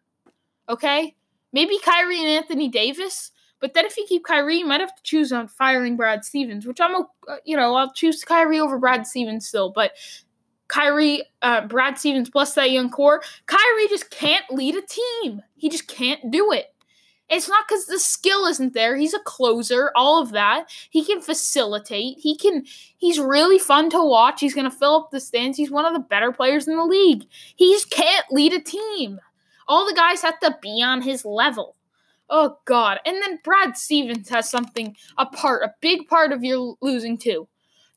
Okay? 0.69 1.15
Maybe 1.51 1.77
Kyrie 1.79 2.19
and 2.19 2.29
Anthony 2.29 2.69
Davis, 2.69 3.31
but 3.59 3.73
then 3.73 3.85
if 3.85 3.97
you 3.97 4.05
keep 4.07 4.23
Kyrie, 4.23 4.57
you 4.57 4.65
might 4.65 4.81
have 4.81 4.95
to 4.95 5.03
choose 5.03 5.31
on 5.31 5.47
firing 5.47 5.95
Brad 5.95 6.23
Stevens, 6.23 6.65
which 6.65 6.79
I'm, 6.79 6.95
uh, 6.95 7.37
you 7.43 7.57
know, 7.57 7.75
I'll 7.75 7.91
choose 7.91 8.23
Kyrie 8.23 8.59
over 8.59 8.77
Brad 8.77 9.07
Stevens 9.07 9.47
still. 9.47 9.71
But 9.71 9.93
Kyrie, 10.67 11.23
uh, 11.41 11.65
Brad 11.67 11.97
Stevens 11.97 12.29
plus 12.29 12.53
that 12.53 12.71
young 12.71 12.89
core, 12.89 13.21
Kyrie 13.47 13.87
just 13.89 14.11
can't 14.11 14.45
lead 14.51 14.75
a 14.75 14.81
team. 14.81 15.41
He 15.55 15.69
just 15.69 15.87
can't 15.87 16.29
do 16.29 16.51
it. 16.51 16.73
It's 17.29 17.49
not 17.49 17.65
because 17.67 17.85
the 17.87 17.99
skill 17.99 18.45
isn't 18.45 18.73
there. 18.73 18.95
He's 18.95 19.13
a 19.13 19.19
closer, 19.19 19.91
all 19.95 20.21
of 20.21 20.31
that. 20.31 20.69
He 20.89 21.03
can 21.03 21.19
facilitate. 21.19 22.17
He 22.19 22.37
can. 22.37 22.65
He's 22.97 23.19
really 23.19 23.59
fun 23.59 23.89
to 23.89 24.03
watch. 24.03 24.39
He's 24.39 24.53
going 24.53 24.69
to 24.69 24.75
fill 24.75 24.95
up 24.95 25.11
the 25.11 25.19
stands. 25.19 25.57
He's 25.57 25.71
one 25.71 25.85
of 25.85 25.93
the 25.93 25.99
better 25.99 26.31
players 26.31 26.67
in 26.67 26.77
the 26.77 26.85
league. 26.85 27.25
He 27.55 27.73
just 27.73 27.89
can't 27.89 28.25
lead 28.31 28.53
a 28.53 28.61
team. 28.61 29.19
All 29.67 29.85
the 29.85 29.93
guys 29.93 30.21
have 30.21 30.39
to 30.39 30.57
be 30.61 30.81
on 30.81 31.01
his 31.01 31.25
level. 31.25 31.75
Oh 32.29 32.57
God! 32.65 32.99
And 33.05 33.21
then 33.21 33.39
Brad 33.43 33.77
Stevens 33.77 34.29
has 34.29 34.49
something 34.49 34.95
a 35.17 35.25
part, 35.25 35.63
a 35.63 35.73
big 35.81 36.07
part 36.07 36.31
of 36.31 36.43
your 36.43 36.75
losing 36.81 37.17
too. 37.17 37.47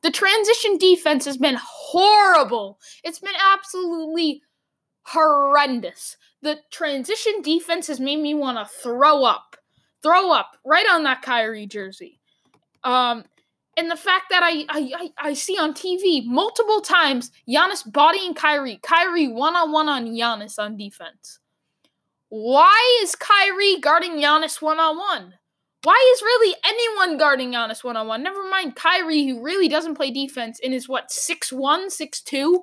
The 0.03 0.11
transition 0.11 0.79
defense 0.79 1.25
has 1.25 1.37
been 1.37 1.59
horrible. 1.61 2.79
It's 3.05 3.19
been 3.19 3.35
absolutely 3.53 4.43
horrendous. 5.03 6.16
The 6.42 6.59
transition 6.70 7.42
defense 7.42 7.87
has 7.88 8.00
made 8.00 8.20
me 8.20 8.35
want 8.35 8.59
to 8.59 8.74
throw 8.83 9.24
up, 9.24 9.57
throw 10.03 10.33
up 10.33 10.57
right 10.64 10.87
on 10.90 11.03
that 11.05 11.22
Kyrie 11.22 11.66
jersey. 11.66 12.20
Um, 12.83 13.24
and 13.76 13.90
the 13.90 13.96
fact 13.96 14.26
that 14.31 14.42
I, 14.42 14.64
I 14.68 15.11
I 15.31 15.33
see 15.35 15.57
on 15.59 15.74
TV 15.74 16.24
multiple 16.24 16.81
times 16.81 17.31
Giannis 17.48 17.90
bodying 17.90 18.35
Kyrie, 18.35 18.81
Kyrie 18.83 19.29
one 19.29 19.57
on 19.57 19.72
one 19.72 19.88
on 19.88 20.07
Giannis 20.07 20.59
on 20.59 20.76
defense. 20.76 21.38
Why 22.29 23.00
is 23.03 23.16
Kyrie 23.16 23.81
guarding 23.81 24.12
Giannis 24.12 24.61
one 24.61 24.79
on 24.79 24.96
one? 24.98 25.35
Why 25.83 26.12
is 26.14 26.22
really 26.22 26.55
anyone 26.64 27.16
guarding 27.16 27.53
Giannis 27.53 27.83
one 27.83 27.96
on 27.96 28.07
one? 28.07 28.22
Never 28.22 28.48
mind 28.48 28.76
Kyrie, 28.76 29.26
who 29.26 29.42
really 29.42 29.68
doesn't 29.68 29.94
play 29.94 30.11
defense 30.11 30.61
and 30.62 30.74
is 30.74 30.88
what 30.88 31.11
six 31.11 31.53
one, 31.53 31.90
six 31.90 32.20
two. 32.20 32.62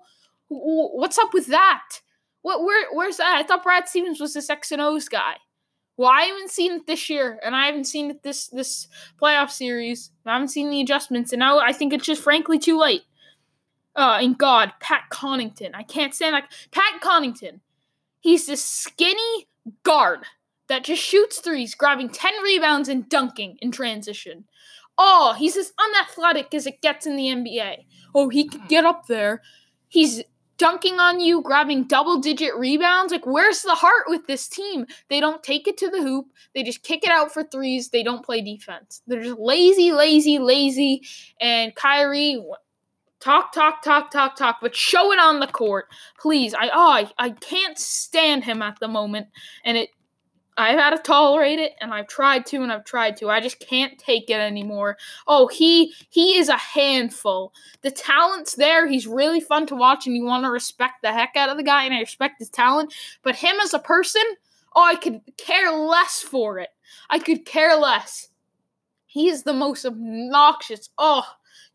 What's 0.50 1.18
up 1.18 1.34
with 1.34 1.48
that? 1.48 1.84
What 2.48 2.64
where 2.64 2.88
where's 2.94 3.18
that? 3.18 3.36
I 3.38 3.44
thought 3.44 3.62
Brad 3.62 3.90
Stevens 3.90 4.22
was 4.22 4.34
this 4.34 4.50
X 4.50 4.72
and 4.72 4.82
O's 4.82 5.10
guy. 5.10 5.36
Well, 5.98 6.10
I 6.10 6.22
haven't 6.22 6.50
seen 6.50 6.72
it 6.72 6.88
this 6.88 7.10
year, 7.10 7.42
and 7.44 7.54
I 7.54 7.66
haven't 7.66 7.88
seen 7.88 8.10
it 8.10 8.24
this 8.24 8.48
this 8.48 8.88
playoff 9.22 9.50
series. 9.50 10.12
I 10.26 10.32
haven't 10.32 10.48
seen 10.48 10.70
the 10.70 10.80
adjustments, 10.80 11.34
and 11.34 11.42
now 11.42 11.60
I 11.60 11.74
think 11.74 11.92
it's 11.92 12.06
just 12.06 12.24
frankly 12.24 12.58
too 12.58 12.80
late. 12.80 13.02
Uh, 13.98 14.20
and 14.22 14.38
God, 14.38 14.72
Pat 14.80 15.10
Connaughton. 15.12 15.72
I 15.74 15.84
can't 15.84 16.16
stand 16.16 16.32
like 16.32 16.46
Pat 16.72 17.02
Connaughton. 17.02 17.60
He's 18.22 18.46
this 18.46 18.64
skinny, 18.64 19.50
guard 19.84 20.20
that 20.70 20.86
just 20.86 21.04
shoots 21.04 21.42
threes, 21.42 21.76
grabbing 21.76 22.08
10 22.08 22.32
rebounds 22.44 22.88
and 22.88 23.10
dunking 23.10 23.58
in 23.62 23.74
transition. 23.74 24.46
Oh, 24.98 25.36
he's 25.38 25.58
as 25.58 25.74
unathletic 25.78 26.54
as 26.54 26.66
it 26.66 26.82
gets 26.82 27.06
in 27.06 27.18
the 27.18 27.28
NBA. 27.28 27.84
Oh, 28.16 28.30
he 28.30 28.48
can 28.48 28.66
get 28.68 28.86
up 28.86 29.08
there. 29.08 29.42
He's 29.90 30.24
dunking 30.58 31.00
on 31.00 31.20
you, 31.20 31.42
grabbing 31.42 31.86
double 31.86 32.20
digit 32.20 32.56
rebounds. 32.56 33.12
Like, 33.12 33.26
where's 33.26 33.62
the 33.62 33.76
heart 33.76 34.06
with 34.08 34.28
this 34.28 34.48
team? 34.48 34.86
They 35.10 35.20
don't 35.20 35.44
take 35.44 35.68
it 35.68 35.78
to 35.78 35.90
the 35.90 36.02
hoop. 36.02 36.28
They 36.54 36.64
just 36.64 36.84
kick 36.84 37.04
it 37.04 37.12
out 37.12 37.32
for 37.32 37.44
threes. 37.44 37.90
They 37.90 38.04
don't 38.04 38.26
play 38.26 38.42
defense. 38.42 39.02
They're 39.08 39.24
just 39.24 39.40
lazy, 39.40 39.92
lazy, 39.92 40.40
lazy. 40.40 41.04
And 41.40 41.76
Kyrie, 41.76 42.44
talk, 43.20 43.52
talk, 43.54 43.82
talk, 43.82 44.12
talk, 44.12 44.36
talk, 44.36 44.58
but 44.62 44.76
show 44.76 45.12
it 45.12 45.20
on 45.20 45.40
the 45.40 45.48
court, 45.48 45.88
please. 46.20 46.54
I 46.54 46.70
oh, 46.74 46.92
I, 46.92 47.12
I 47.18 47.30
can't 47.32 47.78
stand 47.78 48.44
him 48.44 48.62
at 48.62 48.80
the 48.80 48.88
moment, 48.88 49.28
and 49.64 49.78
it. 49.78 49.90
I've 50.58 50.80
had 50.80 50.90
to 50.90 50.98
tolerate 50.98 51.60
it, 51.60 51.74
and 51.80 51.94
I've 51.94 52.08
tried 52.08 52.48
to, 52.48 52.64
and 52.64 52.72
I've 52.72 52.84
tried 52.84 53.16
to. 53.18 53.30
I 53.30 53.40
just 53.40 53.60
can't 53.60 53.98
take 54.00 54.30
it 54.30 54.40
anymore. 54.40 54.98
Oh, 55.28 55.48
he 55.48 55.94
he 56.10 56.38
is 56.38 56.50
a 56.50 56.58
handful. 56.58 57.54
The 57.84 57.92
talent's 57.92 58.56
there. 58.56 58.88
He's 58.88 59.06
really 59.06 59.40
fun 59.40 59.68
to 59.68 59.76
watch, 59.76 60.08
and 60.08 60.16
you 60.16 60.24
want 60.24 60.46
to 60.46 60.50
respect 60.50 61.04
the 61.04 61.14
heck 61.14 61.36
out 61.36 61.50
of 61.50 61.58
the 61.58 61.64
guy, 61.64 61.84
and 61.84 61.94
I 61.94 62.00
respect 62.00 62.40
his 62.40 62.50
talent. 62.50 62.94
But 63.22 63.36
him 63.36 63.56
as 63.62 63.74
a 63.74 63.80
person, 63.80 64.24
oh, 64.76 64.84
I 64.84 64.96
could 64.96 65.22
care 65.38 65.72
less 65.72 66.22
for 66.22 66.58
it. 66.58 66.70
I 67.10 67.20
could 67.20 67.46
care 67.46 67.76
less. 67.76 68.30
He 69.06 69.30
is 69.30 69.44
the 69.44 69.54
most 69.54 69.86
obnoxious. 69.86 70.90
Oh, 70.98 71.24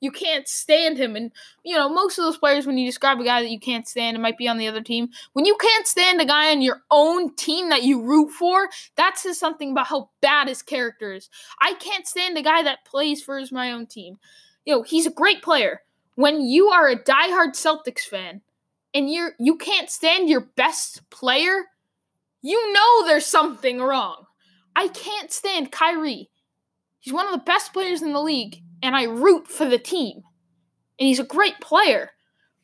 you 0.03 0.11
can't 0.11 0.49
stand 0.49 0.99
him. 0.99 1.15
And, 1.15 1.31
you 1.63 1.77
know, 1.77 1.89
most 1.89 2.19
of 2.19 2.25
those 2.25 2.37
players, 2.37 2.67
when 2.67 2.77
you 2.77 2.85
describe 2.85 3.21
a 3.21 3.25
guy 3.25 3.41
that 3.41 3.53
you 3.53 3.61
can't 3.61 3.87
stand, 3.87 4.17
it 4.17 4.21
might 4.21 4.37
be 4.37 4.49
on 4.49 4.59
the 4.59 4.67
other 4.67 4.83
team. 4.83 5.09
When 5.33 5.45
you 5.45 5.57
can't 5.59 5.87
stand 5.87 6.21
a 6.21 6.25
guy 6.25 6.51
on 6.51 6.61
your 6.61 6.83
own 6.91 7.35
team 7.37 7.71
that 7.71 7.85
you 7.85 8.03
root 8.03 8.33
for, 8.33 8.69
that 8.97 9.17
says 9.17 9.39
something 9.39 9.71
about 9.71 9.87
how 9.87 10.11
bad 10.21 10.49
his 10.49 10.61
character 10.61 11.13
is. 11.13 11.31
I 11.61 11.75
can't 11.75 12.07
stand 12.07 12.37
a 12.37 12.43
guy 12.43 12.65
that 12.65 12.85
plays 12.85 13.23
for 13.23 13.39
his, 13.39 13.53
my 13.53 13.71
own 13.71 13.87
team. 13.87 14.19
You 14.65 14.75
know, 14.75 14.83
he's 14.83 15.07
a 15.07 15.13
great 15.13 15.41
player. 15.41 15.83
When 16.17 16.43
you 16.43 16.67
are 16.69 16.89
a 16.89 16.99
diehard 16.99 17.53
Celtics 17.53 18.01
fan 18.01 18.43
and 18.93 19.11
you're 19.11 19.33
you 19.39 19.57
can't 19.57 19.89
stand 19.89 20.29
your 20.29 20.49
best 20.57 21.09
player, 21.11 21.67
you 22.43 22.73
know 22.73 23.07
there's 23.07 23.25
something 23.25 23.81
wrong. 23.81 24.27
I 24.75 24.89
can't 24.89 25.33
stand 25.33 25.71
Kyrie. 25.71 26.29
He's 26.99 27.15
one 27.15 27.27
of 27.27 27.33
the 27.33 27.39
best 27.39 27.73
players 27.73 28.03
in 28.03 28.13
the 28.13 28.21
league 28.21 28.63
and 28.83 28.97
I 28.97 29.05
root 29.05 29.49
for 29.49 29.65
the 29.65 29.79
team. 29.79 30.23
And 30.99 31.09
he's 31.09 31.21
a 31.21 31.25
great 31.25 31.61
player, 31.61 32.11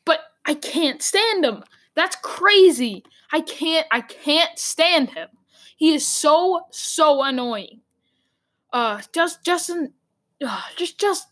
but 0.05 0.19
I 0.45 0.53
can't 0.53 1.01
stand 1.01 1.45
him. 1.45 1.63
That's 1.95 2.15
crazy. 2.21 3.03
I 3.31 3.41
can't 3.41 3.87
I 3.91 4.01
can't 4.01 4.57
stand 4.57 5.11
him. 5.11 5.29
He 5.77 5.93
is 5.93 6.07
so 6.07 6.61
so 6.71 7.23
annoying. 7.23 7.81
Uh 8.71 9.01
just 9.13 9.43
Justin 9.43 9.93
uh, 10.45 10.61
just 10.77 10.99
just 10.99 11.27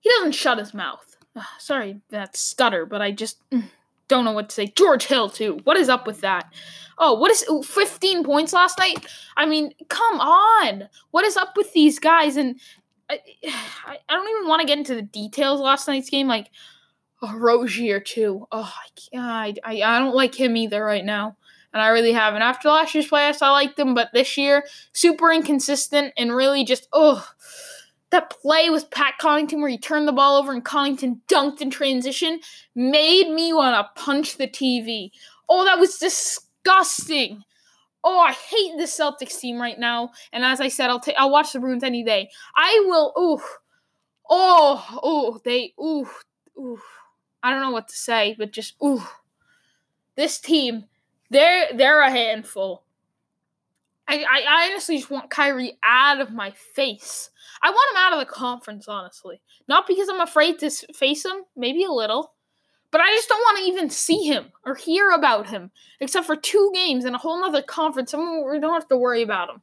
he 0.00 0.10
doesn't 0.10 0.32
shut 0.32 0.58
his 0.58 0.74
mouth. 0.74 1.16
Uh, 1.34 1.42
sorry 1.58 2.00
that 2.10 2.36
stutter, 2.36 2.84
but 2.84 3.00
I 3.00 3.12
just 3.12 3.38
mm, 3.50 3.64
don't 4.08 4.24
know 4.24 4.32
what 4.32 4.48
to 4.48 4.54
say. 4.54 4.66
George 4.66 5.04
Hill 5.04 5.30
too. 5.30 5.60
What 5.64 5.76
is 5.76 5.88
up 5.88 6.06
with 6.06 6.20
that? 6.22 6.52
Oh, 6.98 7.14
what 7.14 7.30
is 7.30 7.44
15 7.64 8.22
points 8.22 8.52
last 8.52 8.78
night? 8.78 9.06
I 9.36 9.46
mean, 9.46 9.72
come 9.88 10.20
on. 10.20 10.88
What 11.10 11.24
is 11.24 11.36
up 11.36 11.56
with 11.56 11.72
these 11.72 11.98
guys? 11.98 12.36
And 12.36 12.60
I, 13.86 13.98
I, 14.08 14.14
don't 14.14 14.28
even 14.28 14.48
want 14.48 14.60
to 14.60 14.66
get 14.66 14.78
into 14.78 14.94
the 14.94 15.02
details 15.02 15.60
last 15.60 15.88
night's 15.88 16.10
game. 16.10 16.28
Like, 16.28 16.50
oh, 17.22 17.36
Rozier 17.36 18.00
too. 18.00 18.46
Oh, 18.52 18.72
I, 19.14 19.54
I, 19.64 19.82
I 19.82 19.98
don't 19.98 20.14
like 20.14 20.34
him 20.34 20.56
either 20.56 20.84
right 20.84 21.04
now. 21.04 21.36
And 21.72 21.80
I 21.80 21.88
really 21.88 22.12
haven't. 22.12 22.42
After 22.42 22.68
last 22.68 22.94
year's 22.94 23.08
playoffs, 23.08 23.40
I 23.40 23.50
liked 23.50 23.78
him, 23.78 23.94
but 23.94 24.10
this 24.12 24.36
year, 24.36 24.64
super 24.92 25.32
inconsistent 25.32 26.12
and 26.18 26.34
really 26.34 26.64
just, 26.64 26.86
oh, 26.92 27.26
that 28.10 28.30
play 28.30 28.68
with 28.68 28.90
Pat 28.90 29.14
Connaughton 29.20 29.60
where 29.60 29.70
he 29.70 29.78
turned 29.78 30.06
the 30.06 30.12
ball 30.12 30.36
over 30.36 30.52
and 30.52 30.64
Connaughton 30.64 31.20
dunked 31.28 31.62
in 31.62 31.70
transition 31.70 32.40
made 32.74 33.30
me 33.30 33.52
want 33.52 33.74
to 33.74 34.02
punch 34.02 34.36
the 34.36 34.46
TV. 34.46 35.10
Oh, 35.48 35.64
that 35.64 35.78
was 35.78 35.98
disgusting. 35.98 37.42
Oh, 38.04 38.18
I 38.18 38.32
hate 38.32 38.76
the 38.76 38.84
Celtics 38.84 39.38
team 39.38 39.60
right 39.60 39.78
now. 39.78 40.10
And 40.32 40.44
as 40.44 40.60
I 40.60 40.68
said, 40.68 40.90
I'll 40.90 41.00
take 41.00 41.16
I'll 41.18 41.30
watch 41.30 41.52
the 41.52 41.60
Bruins 41.60 41.84
any 41.84 42.02
day. 42.04 42.30
I 42.56 42.82
will 42.86 43.12
oh, 43.16 43.34
ooh. 43.34 43.42
Oh, 44.30 44.98
oh, 45.02 45.40
they 45.44 45.74
ooh, 45.80 46.08
ooh. 46.58 46.80
I 47.42 47.50
don't 47.50 47.60
know 47.60 47.70
what 47.70 47.88
to 47.88 47.96
say, 47.96 48.34
but 48.38 48.52
just 48.52 48.74
ooh. 48.82 49.02
This 50.16 50.40
team, 50.40 50.84
they're 51.30 51.68
they're 51.74 52.02
a 52.02 52.10
handful. 52.10 52.84
I, 54.08 54.24
I 54.28 54.70
honestly 54.70 54.98
just 54.98 55.10
want 55.10 55.30
Kyrie 55.30 55.78
out 55.82 56.20
of 56.20 56.32
my 56.32 56.50
face. 56.50 57.30
I 57.62 57.70
want 57.70 57.92
him 57.92 58.02
out 58.02 58.12
of 58.12 58.18
the 58.18 58.32
conference, 58.32 58.88
honestly. 58.88 59.40
Not 59.68 59.86
because 59.86 60.08
I'm 60.08 60.20
afraid 60.20 60.58
to 60.58 60.70
face 60.70 61.24
him, 61.24 61.44
maybe 61.56 61.84
a 61.84 61.90
little, 61.90 62.34
but 62.92 63.00
I 63.00 63.08
just 63.16 63.28
don't 63.28 63.40
want 63.40 63.58
to 63.58 63.64
even 63.64 63.90
see 63.90 64.22
him 64.22 64.52
or 64.64 64.76
hear 64.76 65.10
about 65.10 65.48
him, 65.48 65.70
except 65.98 66.26
for 66.26 66.36
two 66.36 66.70
games 66.74 67.04
and 67.04 67.16
a 67.16 67.18
whole 67.18 67.40
nother 67.40 67.62
conference. 67.62 68.12
we 68.12 68.60
don't 68.60 68.74
have 68.74 68.88
to 68.88 68.96
worry 68.96 69.22
about 69.22 69.50
him. 69.50 69.62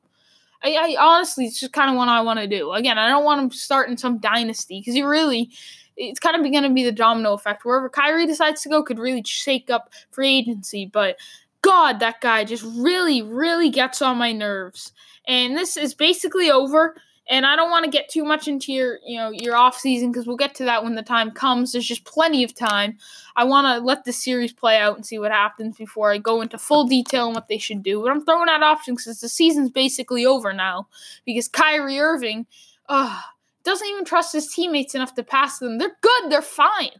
I, 0.63 0.74
I 0.74 0.96
honestly, 1.00 1.46
it's 1.46 1.60
just 1.60 1.72
kind 1.72 1.89
of 1.89 1.96
what 1.96 2.10
I 2.10 2.22
want 2.22 2.39
to 2.39 2.48
do. 2.48 2.74
Again, 2.74 2.98
I 2.98 3.08
don't 3.08 3.24
want 3.24 3.42
him 3.42 3.52
starting 3.52 3.98
some 3.98 4.18
dynasty 4.18 4.82
because 4.82 4.96
he 4.96 5.04
really, 5.04 5.52
it's 5.96 6.20
kind 6.20 6.36
of 6.36 6.42
going 6.42 6.63
to 6.63 6.74
be 6.74 6.84
the 6.84 6.92
domino 6.92 7.34
effect. 7.34 7.63
Wherever 7.63 7.88
Kyrie 7.88 8.26
decides 8.26 8.63
to 8.63 8.70
go 8.70 8.84
could 8.84 9.00
really 9.00 9.24
shake 9.24 9.70
up 9.70 9.92
free 10.12 10.39
agency, 10.39 10.89
but 10.92 11.15
God, 11.62 12.00
that 12.00 12.22
guy 12.22 12.44
just 12.46 12.63
really, 12.63 13.22
really 13.22 13.70
gets 13.70 14.02
on 14.02 14.18
my 14.18 14.32
nerves. 14.32 14.92
And 15.28 15.56
this 15.56 15.78
is 15.78 15.94
basically 15.94 16.50
over. 16.50 16.96
And 17.30 17.46
I 17.46 17.56
don't 17.56 17.70
want 17.70 17.86
to 17.86 17.92
get 17.92 18.10
too 18.10 18.24
much 18.24 18.48
into 18.48 18.74
your, 18.74 18.98
you 19.06 19.18
know, 19.18 19.30
your 19.30 19.56
off 19.56 19.78
season 19.78 20.12
because 20.12 20.26
we'll 20.26 20.36
get 20.36 20.56
to 20.56 20.65
that 20.65 20.84
when 20.84 20.96
the 20.96 21.04
time 21.04 21.30
comes. 21.30 21.72
There's 21.72 21.86
just 21.86 22.04
plenty 22.04 22.44
of 22.44 22.56
time. 22.56 22.98
I 23.36 23.44
want 23.44 23.68
to 23.68 23.86
let 23.86 24.04
the 24.04 24.12
series 24.12 24.52
play 24.52 24.78
out 24.78 24.96
and 24.96 25.06
see 25.06 25.20
what 25.20 25.32
happens 25.32 25.78
before 25.78 26.12
I 26.12 26.18
go 26.18 26.42
into 26.42 26.58
full 26.58 26.88
detail 26.88 27.28
on 27.28 27.36
what 27.36 27.48
they 27.48 27.60
should 27.60 27.84
do. 27.84 28.02
But 28.02 28.12
I'm 28.12 28.26
throwing 28.26 28.50
out 28.50 28.63
options 28.63 29.04
because 29.04 29.20
the 29.20 29.30
season's 29.30 29.70
basically 29.70 30.26
over 30.26 30.54
now 30.54 30.88
because 31.24 31.48
Kyrie 31.48 32.00
Irving, 32.00 32.48
uh, 32.88 33.22
doesn't 33.63 33.88
even 33.88 34.06
trust 34.06 34.34
his 34.34 34.48
teammates 34.48 34.96
enough 34.96 35.13
to 35.15 35.24
pass 35.24 35.60
them. 35.60 35.78
They're 35.78 35.98
good. 36.02 36.32
They're 36.32 36.42
fine. 36.42 36.92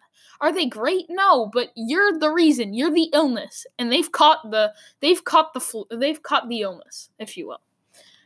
Are 0.42 0.54
they 0.54 0.68
great? 0.68 1.08
No, 1.10 1.50
but 1.52 1.72
you're 1.76 2.18
the 2.18 2.30
reason. 2.30 2.74
You're 2.74 2.94
the 2.94 3.10
illness, 3.14 3.66
and 3.78 3.92
they've 3.92 4.12
caught 4.12 4.52
the 4.52 4.74
they've 5.02 5.24
caught 5.24 5.54
the 5.54 5.60
flu, 5.60 5.86
they've 5.92 6.22
caught 6.22 6.48
the 6.48 6.62
illness, 6.62 7.10
if 7.20 7.36
you 7.36 7.48
will. 7.48 7.62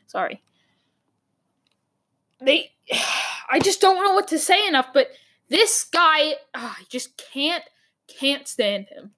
Sorry. 0.05 0.43
They, 2.41 2.71
I 3.49 3.59
just 3.59 3.81
don't 3.81 4.03
know 4.03 4.13
what 4.13 4.27
to 4.29 4.39
say 4.39 4.67
enough. 4.67 4.87
But 4.93 5.09
this 5.49 5.83
guy, 5.83 6.35
oh, 6.55 6.75
I 6.79 6.83
just 6.89 7.17
can't 7.17 7.63
can't 8.07 8.47
stand 8.47 8.87
him. 8.87 9.11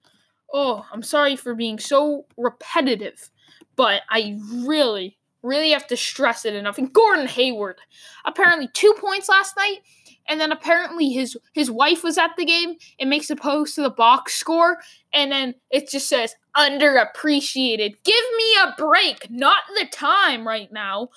Oh, 0.54 0.86
I'm 0.92 1.04
sorry 1.04 1.36
for 1.36 1.56
being 1.56 1.80
so 1.80 2.26
repetitive, 2.38 3.30
but 3.76 4.04
I 4.10 4.40
really, 4.52 5.18
really 5.42 5.72
have 5.72 5.88
to 5.88 5.98
stress 5.98 6.46
it 6.46 6.54
enough. 6.54 6.78
And 6.78 6.94
Gordon 6.94 7.28
Hayward, 7.28 7.78
apparently 8.26 8.70
two 8.74 8.94
points 9.00 9.28
last 9.28 9.58
night 9.58 9.80
and 10.28 10.40
then 10.40 10.52
apparently 10.52 11.10
his 11.10 11.38
his 11.54 11.70
wife 11.70 12.04
was 12.04 12.18
at 12.18 12.32
the 12.38 12.46
game 12.46 12.76
and 13.00 13.10
makes 13.10 13.30
a 13.30 13.36
post 13.36 13.76
to 13.76 13.82
the 13.82 13.90
box 13.90 14.34
score 14.34 14.80
and 15.14 15.32
then 15.32 15.56
it 15.70 15.90
just 15.90 16.08
says 16.08 16.36
underappreciated 16.56 17.96
give 18.04 18.26
me 18.38 18.56
a 18.64 18.76
break 18.78 19.30
not 19.30 19.64
the 19.76 19.88
time 19.92 20.48
right 20.48 20.72
now 20.72 21.10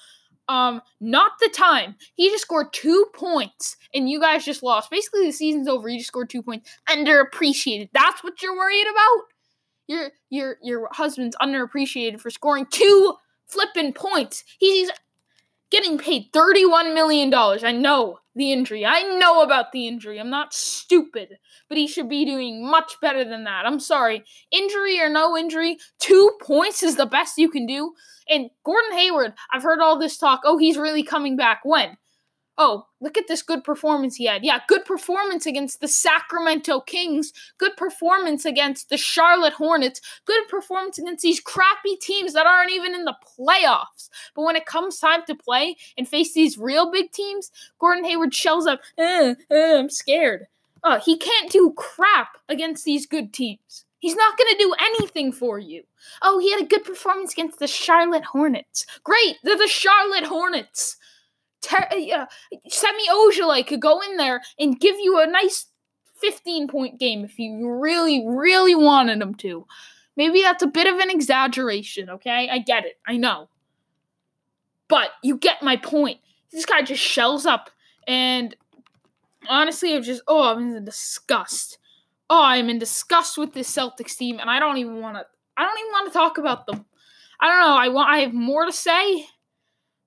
um 0.49 0.81
not 1.01 1.33
the 1.41 1.51
time. 1.55 1.97
He 2.15 2.29
just 2.31 2.43
scored 2.43 2.73
two 2.73 3.07
points 3.15 3.77
and 3.95 4.09
you 4.09 4.21
guys 4.21 4.45
just 4.45 4.63
lost. 4.63 4.91
Basically 4.91 5.27
the 5.27 5.33
season's 5.33 5.69
over. 5.69 5.89
You 5.89 5.99
just 5.99 6.09
scored 6.09 6.31
two 6.31 6.43
points. 6.43 6.71
Underappreciated. 6.89 7.91
That's 7.93 8.23
what 8.25 8.43
you're 8.43 8.57
worried 8.57 8.87
about? 8.91 9.25
Your 9.87 10.11
your 10.31 10.57
your 10.63 10.89
husband's 10.93 11.37
underappreciated 11.41 12.21
for 12.21 12.31
scoring 12.31 12.67
two 12.71 13.15
flipping 13.47 13.93
points. 13.93 14.45
He's 14.59 14.91
getting 15.71 15.99
paid 15.99 16.33
$31 16.33 16.95
million. 16.95 17.33
I 17.35 17.73
know 17.73 18.19
the 18.35 18.53
injury. 18.53 18.87
I 18.87 19.03
know 19.19 19.43
about 19.43 19.73
the 19.73 19.87
injury. 19.87 20.19
I'm 20.19 20.31
not 20.31 20.55
stupid, 20.55 21.39
but 21.69 21.77
he 21.77 21.87
should 21.87 22.09
be 22.09 22.25
doing 22.25 22.65
much 22.65 22.95
better 23.03 23.25
than 23.25 23.45
that. 23.45 23.67
I'm 23.67 23.81
sorry. 23.81 24.25
Injury 24.51 25.01
or 25.01 25.09
no 25.09 25.37
injury, 25.37 25.79
two 25.99 26.31
points 26.41 26.83
is 26.83 26.97
the 26.97 27.07
best 27.07 27.37
you 27.37 27.51
can 27.51 27.67
do. 27.67 27.93
And 28.29 28.51
Gordon 28.65 28.93
Hayward, 28.93 29.35
I've 29.53 29.63
heard 29.63 29.81
all 29.81 29.99
this 29.99 30.17
talk. 30.17 30.43
Oh, 30.45 30.59
he's 30.59 30.79
really 30.79 31.03
coming 31.03 31.37
back. 31.37 31.61
When? 31.65 31.97
Oh, 32.59 32.87
look 33.01 33.17
at 33.17 33.29
this 33.29 33.43
good 33.43 33.63
performance 33.65 34.17
he 34.17 34.27
had. 34.27 34.45
Yeah, 34.45 34.59
good 34.67 34.85
performance 34.85 35.47
against 35.47 35.81
the 35.81 35.89
Sacramento 35.89 36.81
Kings, 36.81 37.33
good 37.57 37.77
performance 37.77 38.45
against 38.45 38.91
the 38.91 38.97
Charlotte 38.97 39.53
Hornets, 39.55 40.01
good 40.27 40.47
performance 40.49 40.99
against 40.99 41.23
these 41.23 41.41
crappy 41.41 41.97
teams 41.97 42.35
that 42.35 42.47
aren't 42.47 42.73
even 42.73 42.95
in 42.95 43.05
the 43.05 43.17
playoffs. 43.39 44.11
But 44.35 44.43
when 44.43 44.57
it 44.57 44.67
comes 44.67 44.99
time 44.99 45.23
to 45.27 45.35
play 45.35 45.77
and 45.97 46.07
face 46.07 46.35
these 46.35 46.59
real 46.59 46.91
big 46.91 47.13
teams, 47.13 47.51
Gordon 47.79 48.05
Hayward 48.05 48.35
shells 48.35 48.67
up, 48.67 48.81
eh, 48.99 49.35
eh, 49.51 49.79
I'm 49.79 49.89
scared. 49.89 50.47
Oh, 50.83 51.01
he 51.05 51.17
can't 51.17 51.51
do 51.51 51.73
crap 51.77 52.39
against 52.49 52.85
these 52.85 53.07
good 53.07 53.33
teams. 53.33 53.85
He's 54.01 54.15
not 54.15 54.39
going 54.39 54.53
to 54.53 54.59
do 54.59 54.75
anything 54.79 55.33
for 55.33 55.59
you. 55.59 55.83
Oh, 56.23 56.39
he 56.39 56.53
had 56.53 56.63
a 56.63 56.67
good 56.67 56.85
performance 56.85 57.33
against 57.33 57.59
the 57.59 57.67
Charlotte 57.67 58.25
Hornets. 58.25 58.87
Great, 59.03 59.37
they're 59.43 59.59
the 59.59 59.67
Charlotte 59.67 60.25
Hornets. 60.25 60.97
Ter- 61.69 61.89
uh, 61.93 62.27
Semi 62.69 63.09
Ojeleye 63.11 63.67
could 63.67 63.81
go 63.81 64.01
in 64.01 64.17
there 64.17 64.41
and 64.59 64.81
give 64.81 64.97
you 64.99 65.21
a 65.21 65.27
nice 65.27 65.67
15 66.21 66.69
point 66.69 66.99
game 66.99 67.25
if 67.25 67.39
you 67.39 67.71
really, 67.71 68.25
really 68.27 68.75
wanted 68.75 69.21
him 69.21 69.35
to. 69.37 69.67
Maybe 70.17 70.43
that's 70.43 70.63
a 70.63 70.69
bit 70.69 70.93
of 70.93 70.99
an 70.99 71.11
exaggeration, 71.11 72.11
okay? 72.11 72.49
I 72.51 72.59
get 72.59 72.85
it. 72.85 72.99
I 73.07 73.17
know. 73.17 73.49
But 74.89 75.11
you 75.23 75.37
get 75.37 75.63
my 75.63 75.77
point. 75.77 76.19
This 76.51 76.67
guy 76.67 76.83
just 76.83 77.03
shells 77.03 77.47
up. 77.47 77.71
And 78.07 78.57
honestly, 79.49 79.95
I'm 79.95 80.03
just, 80.03 80.23
oh, 80.27 80.51
I'm 80.51 80.75
in 80.75 80.85
disgust. 80.85 81.79
Oh, 82.31 82.43
I'm 82.43 82.69
in 82.69 82.79
disgust 82.79 83.39
with 83.39 83.53
this 83.53 83.71
Celtics 83.71 84.17
team, 84.17 84.39
and 84.39 84.51
I 84.51 84.59
don't 84.59 84.79
even 84.79 85.01
want 85.01 85.17
to. 85.17 85.27
I 85.57 85.65
don't 85.65 85.79
even 85.79 85.93
want 85.93 86.13
to 86.13 86.19
talk 86.19 86.39
about 86.39 86.67
them. 86.67 86.85
I 87.41 87.49
don't 87.49 87.61
know. 87.61 87.77
I 87.77 87.89
want. 87.89 88.11
I 88.11 88.19
have 88.19 88.35
more 88.35 88.67
to 88.67 88.73
say, 88.73 89.27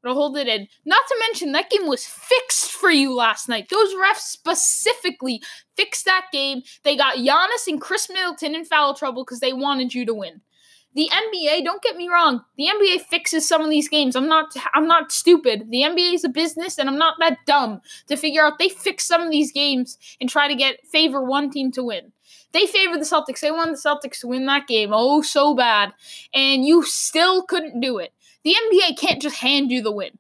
but 0.04 0.14
hold 0.14 0.38
it 0.38 0.48
in. 0.48 0.68
Not 0.86 1.02
to 1.08 1.16
mention, 1.20 1.52
that 1.52 1.70
game 1.70 1.88
was 1.88 2.06
fixed 2.06 2.72
for 2.72 2.90
you 2.90 3.16
last 3.16 3.48
night. 3.48 3.68
Those 3.70 3.94
refs 3.94 4.20
specifically 4.20 5.42
fixed 5.76 6.06
that 6.06 6.28
game. 6.32 6.62
They 6.84 6.96
got 6.96 7.18
Giannis 7.18 7.68
and 7.68 7.82
Khris 7.82 8.10
Middleton 8.10 8.56
in 8.56 8.66
foul 8.66 8.94
trouble 8.94 9.24
because 9.24 9.40
they 9.40 9.54
wanted 9.54 9.94
you 9.94 10.06
to 10.06 10.14
win. 10.14 10.42
The 10.94 11.10
NBA, 11.10 11.64
don't 11.64 11.82
get 11.82 11.96
me 11.96 12.10
wrong, 12.10 12.44
the 12.58 12.66
NBA 12.66 13.04
fixes 13.04 13.48
some 13.48 13.62
of 13.62 13.70
these 13.70 13.88
games. 13.88 14.14
I'm 14.14 14.28
not 14.28 14.54
I'm 14.74 14.88
not 14.88 15.14
stupid. 15.14 15.68
The 15.70 15.84
NBA 15.84 16.16
is 16.16 16.26
a 16.26 16.30
business 16.30 16.78
and 16.78 16.90
I'm 16.90 16.98
not 16.98 17.16
that 17.20 17.38
dumb 17.46 17.80
to 18.08 18.18
figure 18.18 18.44
out 18.44 18.60
they 18.60 18.68
fix 18.68 19.08
some 19.08 19.22
of 19.22 19.32
these 19.32 19.54
games 19.54 19.98
and 20.20 20.30
try 20.30 20.50
to 20.50 20.56
get 20.56 20.86
favor 20.86 21.24
one 21.24 21.50
team 21.50 21.72
to 21.74 21.84
win. 21.84 22.12
They 22.52 22.66
favor 22.66 22.98
the 22.98 23.06
Celtics. 23.06 23.40
They 23.40 23.52
want 23.52 23.72
the 23.72 23.78
Celtics 23.78 24.20
to 24.20 24.28
win 24.28 24.46
that 24.48 24.68
game. 24.68 24.90
Oh, 24.92 25.22
so 25.22 25.56
bad. 25.56 25.94
And 26.34 26.66
you 26.66 26.84
still 26.84 27.44
couldn't 27.44 27.80
do 27.80 27.98
it. 27.98 28.12
The 28.44 28.56
NBA 28.56 28.98
can't 28.98 29.22
just 29.22 29.38
hand 29.38 29.72
you 29.72 29.82
the 29.82 29.92
win. 29.92 30.18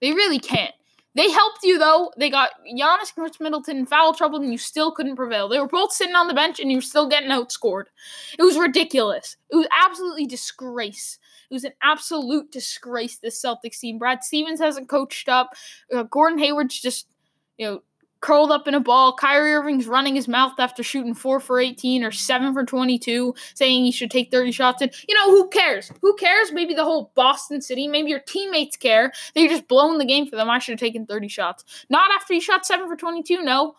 They 0.00 0.12
really 0.12 0.38
can't. 0.38 0.74
They 1.16 1.30
helped 1.30 1.60
you 1.62 1.78
though. 1.78 2.12
They 2.18 2.28
got 2.28 2.50
Giannis 2.66 3.14
and 3.16 3.24
Khris 3.24 3.40
Middleton 3.40 3.78
in 3.78 3.86
foul 3.86 4.12
trouble, 4.12 4.38
and 4.38 4.52
you 4.52 4.58
still 4.58 4.92
couldn't 4.92 5.16
prevail. 5.16 5.48
They 5.48 5.58
were 5.58 5.66
both 5.66 5.92
sitting 5.92 6.14
on 6.14 6.28
the 6.28 6.34
bench, 6.34 6.60
and 6.60 6.70
you 6.70 6.76
were 6.76 6.82
still 6.82 7.08
getting 7.08 7.30
outscored. 7.30 7.84
It 8.38 8.42
was 8.42 8.58
ridiculous. 8.58 9.38
It 9.50 9.56
was 9.56 9.66
absolutely 9.82 10.26
disgrace. 10.26 11.18
It 11.50 11.54
was 11.54 11.64
an 11.64 11.72
absolute 11.82 12.52
disgrace. 12.52 13.16
This 13.16 13.42
Celtics 13.42 13.80
team. 13.80 13.98
Brad 13.98 14.24
Stevens 14.24 14.60
hasn't 14.60 14.90
coached 14.90 15.30
up. 15.30 15.54
Uh, 15.90 16.02
Gordon 16.02 16.38
Hayward's 16.38 16.78
just 16.78 17.06
you 17.56 17.66
know 17.66 17.82
curled 18.26 18.50
up 18.50 18.66
in 18.66 18.74
a 18.74 18.80
ball. 18.80 19.14
Kyrie 19.14 19.54
Irving's 19.54 19.86
running 19.86 20.16
his 20.16 20.26
mouth 20.26 20.54
after 20.58 20.82
shooting 20.82 21.14
four 21.14 21.38
for 21.38 21.60
18 21.60 22.02
or 22.02 22.10
seven 22.10 22.52
for 22.52 22.64
22, 22.64 23.32
saying 23.54 23.84
he 23.84 23.92
should 23.92 24.10
take 24.10 24.32
30 24.32 24.50
shots. 24.50 24.82
And 24.82 24.92
you 25.06 25.14
know, 25.14 25.30
who 25.30 25.48
cares? 25.48 25.92
Who 26.02 26.12
cares? 26.16 26.50
Maybe 26.50 26.74
the 26.74 26.82
whole 26.82 27.12
Boston 27.14 27.62
City, 27.62 27.86
maybe 27.86 28.10
your 28.10 28.18
teammates 28.18 28.76
care. 28.76 29.12
They're 29.34 29.48
just 29.48 29.68
blowing 29.68 29.98
the 29.98 30.04
game 30.04 30.26
for 30.26 30.34
them. 30.34 30.50
I 30.50 30.58
should 30.58 30.72
have 30.72 30.80
taken 30.80 31.06
30 31.06 31.28
shots. 31.28 31.64
Not 31.88 32.10
after 32.10 32.34
he 32.34 32.40
shot 32.40 32.66
seven 32.66 32.88
for 32.88 32.96
22, 32.96 33.42
no. 33.42 33.76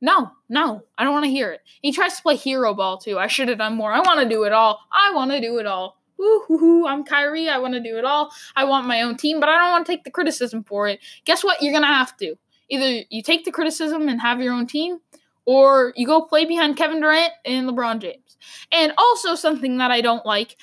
No, 0.00 0.32
no, 0.48 0.82
I 0.98 1.04
don't 1.04 1.12
want 1.12 1.26
to 1.26 1.30
hear 1.30 1.52
it. 1.52 1.60
He 1.80 1.92
tries 1.92 2.16
to 2.16 2.22
play 2.22 2.34
hero 2.34 2.74
ball 2.74 2.98
too. 2.98 3.16
I 3.20 3.28
should 3.28 3.48
have 3.48 3.58
done 3.58 3.76
more. 3.76 3.92
I 3.92 4.00
want 4.00 4.20
to 4.20 4.28
do 4.28 4.42
it 4.42 4.52
all. 4.52 4.80
I 4.92 5.12
want 5.14 5.30
to 5.30 5.40
do 5.40 5.58
it 5.58 5.66
all. 5.66 5.98
Woo-hoo-hoo, 6.18 6.86
I'm 6.86 7.04
Kyrie. 7.04 7.48
I 7.48 7.58
want 7.58 7.74
to 7.74 7.80
do 7.80 7.96
it 7.96 8.04
all. 8.04 8.32
I 8.56 8.64
want 8.64 8.88
my 8.88 9.02
own 9.02 9.16
team, 9.16 9.38
but 9.38 9.48
I 9.48 9.56
don't 9.56 9.70
want 9.70 9.86
to 9.86 9.92
take 9.92 10.02
the 10.02 10.10
criticism 10.10 10.64
for 10.64 10.88
it. 10.88 10.98
Guess 11.24 11.44
what? 11.44 11.62
You're 11.62 11.72
going 11.72 11.82
to 11.82 11.88
have 11.88 12.16
to. 12.18 12.36
Either 12.70 13.04
you 13.10 13.22
take 13.22 13.44
the 13.44 13.52
criticism 13.52 14.08
and 14.08 14.20
have 14.20 14.40
your 14.40 14.52
own 14.52 14.66
team, 14.66 14.98
or 15.46 15.92
you 15.96 16.06
go 16.06 16.22
play 16.22 16.44
behind 16.44 16.76
Kevin 16.76 17.00
Durant 17.00 17.32
and 17.44 17.68
LeBron 17.68 18.00
James. 18.00 18.36
And 18.72 18.92
also, 18.98 19.34
something 19.34 19.78
that 19.78 19.90
I 19.90 20.00
don't 20.00 20.24
like 20.26 20.56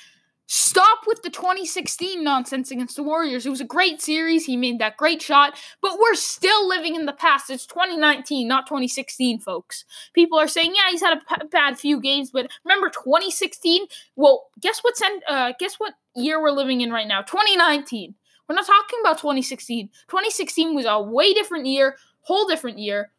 Stop 0.54 1.04
with 1.06 1.22
the 1.22 1.30
2016 1.30 2.22
nonsense 2.22 2.70
against 2.70 2.96
the 2.96 3.02
Warriors. 3.02 3.46
It 3.46 3.48
was 3.48 3.62
a 3.62 3.64
great 3.64 4.02
series. 4.02 4.44
He 4.44 4.58
made 4.58 4.80
that 4.80 4.98
great 4.98 5.22
shot, 5.22 5.58
but 5.80 5.98
we're 5.98 6.14
still 6.14 6.68
living 6.68 6.94
in 6.94 7.06
the 7.06 7.14
past. 7.14 7.48
It's 7.48 7.64
2019, 7.64 8.48
not 8.48 8.66
2016, 8.66 9.38
folks. 9.40 9.86
People 10.12 10.38
are 10.38 10.46
saying, 10.46 10.74
"Yeah, 10.74 10.90
he's 10.90 11.00
had 11.00 11.16
a 11.16 11.20
p- 11.20 11.46
bad 11.50 11.78
few 11.78 11.98
games, 11.98 12.30
but 12.30 12.50
remember 12.64 12.90
2016? 12.90 13.86
Well, 14.14 14.50
guess 14.60 14.80
what's 14.80 15.00
en- 15.00 15.22
uh, 15.26 15.52
guess 15.58 15.76
what 15.76 15.94
year 16.14 16.38
we're 16.38 16.50
living 16.50 16.82
in 16.82 16.92
right 16.92 17.08
now? 17.08 17.22
2019. 17.22 18.14
We're 18.52 18.56
not 18.56 18.66
talking 18.66 18.98
about 19.00 19.16
2016. 19.16 19.88
2016 20.08 20.74
was 20.74 20.84
a 20.84 21.00
way 21.00 21.32
different 21.32 21.64
year, 21.64 21.96
whole 22.20 22.46
different 22.46 22.78
year, 22.78 23.10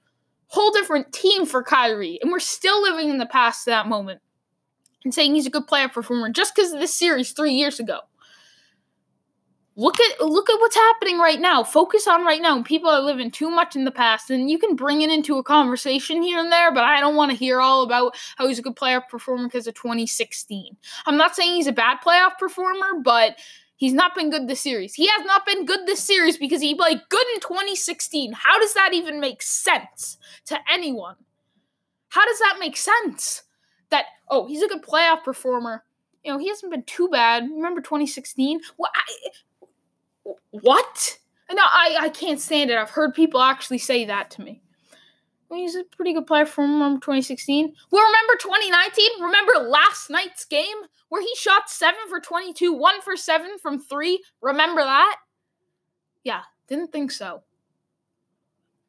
whole 0.46 0.72
different 0.72 1.12
team 1.12 1.48
for 1.48 1.64
Kyrie, 1.64 2.20
and 2.22 2.32
we're 2.32 2.40
still 2.40 2.84
living 2.84 3.10
in 3.10 3.18
the 3.18 3.26
past 3.26 3.66
that 3.66 3.88
moment 3.88 4.22
and 5.04 5.12
saying 5.12 5.34
he's 5.34 5.48
a 5.48 5.50
good 5.50 5.66
playoff 5.66 5.94
performer 5.94 6.30
just 6.30 6.56
because 6.56 6.72
of 6.72 6.80
this 6.80 6.94
series 6.94 7.32
three 7.32 7.54
years 7.54 7.80
ago. 7.80 8.02
Look 9.76 10.00
at 10.00 10.22
look 10.22 10.52
at 10.52 10.60
what's 10.60 10.76
happening 10.76 11.18
right 11.18 11.42
now. 11.42 11.64
Focus 11.64 12.06
on 12.08 12.24
right 12.24 12.40
now. 12.40 12.62
People 12.62 12.92
are 12.92 13.02
living 13.02 13.32
too 13.32 13.50
much 13.50 13.76
in 13.76 13.86
the 13.86 13.92
past, 13.92 14.30
and 14.30 14.52
you 14.52 14.60
can 14.60 14.76
bring 14.76 15.02
it 15.02 15.10
into 15.10 15.40
a 15.40 15.44
conversation 15.44 16.22
here 16.22 16.38
and 16.38 16.52
there. 16.52 16.72
But 16.72 16.84
I 16.84 17.00
don't 17.00 17.16
want 17.16 17.32
to 17.32 17.38
hear 17.38 17.60
all 17.60 17.82
about 17.82 18.16
how 18.38 18.48
he's 18.48 18.60
a 18.60 18.62
good 18.62 18.76
playoff 18.76 19.10
performer 19.10 19.48
because 19.48 19.66
of 19.66 19.74
2016. 19.74 20.78
I'm 21.08 21.18
not 21.18 21.36
saying 21.36 21.56
he's 21.56 21.66
a 21.66 21.72
bad 21.72 21.98
playoff 22.06 22.38
performer, 22.38 23.00
but 23.04 23.40
he's 23.84 23.94
not 23.94 24.16
been 24.16 24.30
good 24.30 24.48
this 24.48 24.62
series. 24.62 24.94
He 24.94 25.08
has 25.08 25.26
not 25.26 25.46
been 25.46 25.66
good 25.66 25.86
this 25.86 26.04
series 26.04 26.38
because 26.38 26.62
he 26.62 26.76
played 26.76 27.02
good 27.10 27.26
in 27.34 27.40
2016. 27.42 28.34
How 28.34 28.60
does 28.60 28.74
that 28.74 28.94
even 28.94 29.20
make 29.20 29.42
sense 29.42 30.18
to 30.46 30.58
anyone? 30.72 31.16
How 32.10 32.26
does 32.26 32.40
that 32.40 32.58
make 32.60 32.78
sense? 32.78 33.44
that 33.94 34.06
oh 34.30 34.48
he's 34.48 34.62
a 34.62 34.68
good 34.68 34.84
playoff 34.84 35.24
performer. 35.24 35.84
You 36.24 36.34
know 36.34 36.40
he 36.40 36.50
hasn't 36.50 36.72
been 36.72 36.84
too 36.84 37.08
bad. 37.10 37.44
Remember 37.44 37.80
2016? 37.80 38.60
What? 38.76 38.92
I, 38.94 40.32
what? 40.50 41.20
No, 41.52 41.62
I 41.62 41.98
I 42.02 42.10
can't 42.10 42.42
stand 42.42 42.72
it. 42.72 42.78
I've 42.78 42.90
heard 42.90 43.14
people 43.14 43.40
actually 43.40 43.78
say 43.78 44.06
that 44.06 44.32
to 44.32 44.42
me. 44.42 44.63
He's 45.54 45.76
a 45.76 45.84
pretty 45.84 46.14
good 46.14 46.28
player 46.28 46.46
from 46.46 46.82
um, 46.82 47.00
2016. 47.00 47.74
Well, 47.92 48.04
remember 48.04 48.34
2019? 48.40 49.22
Remember 49.22 49.70
last 49.70 50.10
night's 50.10 50.46
game 50.46 50.78
where 51.10 51.22
he 51.22 51.34
shot 51.36 51.70
seven 51.70 52.00
for 52.10 52.20
22, 52.20 52.74
one 52.74 53.02
for 53.02 53.16
seven 53.16 53.58
from 53.62 53.80
three? 53.80 54.24
Remember 54.42 54.82
that? 54.82 55.18
Yeah, 56.24 56.42
didn't 56.68 56.92
think 56.92 57.12
so. 57.12 57.44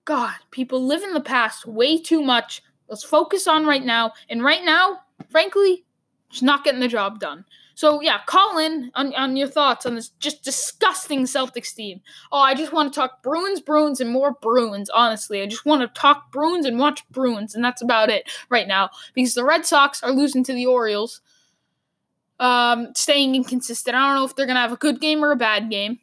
God, 0.05 0.35
people 0.51 0.85
live 0.85 1.03
in 1.03 1.15
the 1.15 1.21
past 1.21 1.67
way 1.67 1.99
too 1.99 2.23
much. 2.23 2.63
Let's 2.89 3.05
focus 3.05 3.47
on 3.47 3.67
right 3.67 3.85
now. 3.85 4.13
And 4.29 4.43
right 4.43 4.65
now, 4.65 5.01
frankly, 5.31 5.85
just 6.31 6.43
not 6.43 6.65
getting 6.65 6.81
the 6.81 6.89
job 6.89 7.21
done. 7.21 7.45
So 7.75 8.01
yeah, 8.01 8.21
call 8.27 8.59
in 8.59 8.91
on, 8.95 9.15
on 9.15 9.37
your 9.37 9.49
thoughts 9.49 9.87
on 9.87 9.95
this 9.95 10.11
just 10.21 10.45
disgusting 10.45 11.25
Celtics 11.25 11.75
team. 11.75 12.01
Oh, 12.31 12.39
I 12.39 12.55
just 12.55 12.73
want 12.73 12.93
to 12.93 12.99
talk 12.99 13.23
Bruins, 13.23 13.61
Bruins, 13.61 14.01
and 14.01 14.11
more 14.11 14.33
Bruins. 14.41 14.91
Honestly, 14.91 15.43
I 15.43 15.47
just 15.47 15.67
want 15.67 15.83
to 15.83 16.01
talk 16.01 16.31
Bruins 16.31 16.67
and 16.67 16.79
watch 16.79 17.07
Bruins, 17.11 17.55
and 17.55 17.65
that's 17.65 17.83
about 17.83 18.11
it 18.11 18.31
right 18.49 18.69
now 18.69 18.91
because 19.15 19.35
the 19.35 19.45
Red 19.45 19.67
Sox 19.67 20.03
are 20.03 20.13
losing 20.13 20.45
to 20.45 20.53
the 20.53 20.67
Orioles, 20.67 21.21
um, 22.39 22.89
staying 22.95 23.35
inconsistent. 23.35 23.97
I 23.97 24.07
don't 24.07 24.17
know 24.17 24.25
if 24.25 24.37
they're 24.37 24.47
gonna 24.47 24.61
have 24.61 24.73
a 24.73 24.77
good 24.77 25.01
game 25.01 25.25
or 25.25 25.33
a 25.33 25.37
bad 25.37 25.71
game. 25.71 25.99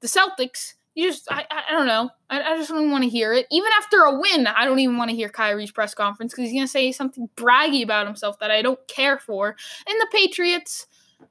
The 0.00 0.08
Celtics 0.08 0.74
you 0.98 1.08
just 1.08 1.30
I, 1.30 1.44
I 1.48 1.72
don't 1.72 1.86
know. 1.86 2.10
I, 2.28 2.42
I 2.42 2.56
just 2.56 2.70
don't 2.70 2.90
want 2.90 3.04
to 3.04 3.08
hear 3.08 3.32
it. 3.32 3.46
Even 3.52 3.70
after 3.78 3.98
a 4.00 4.18
win, 4.18 4.48
I 4.48 4.64
don't 4.64 4.80
even 4.80 4.96
want 4.96 5.10
to 5.10 5.16
hear 5.16 5.28
Kyrie's 5.28 5.70
press 5.70 5.94
conference 5.94 6.32
because 6.32 6.50
he's 6.50 6.58
gonna 6.58 6.66
say 6.66 6.90
something 6.90 7.28
braggy 7.36 7.84
about 7.84 8.08
himself 8.08 8.40
that 8.40 8.50
I 8.50 8.62
don't 8.62 8.80
care 8.88 9.16
for. 9.16 9.54
And 9.86 10.00
the 10.00 10.08
Patriots, 10.10 10.88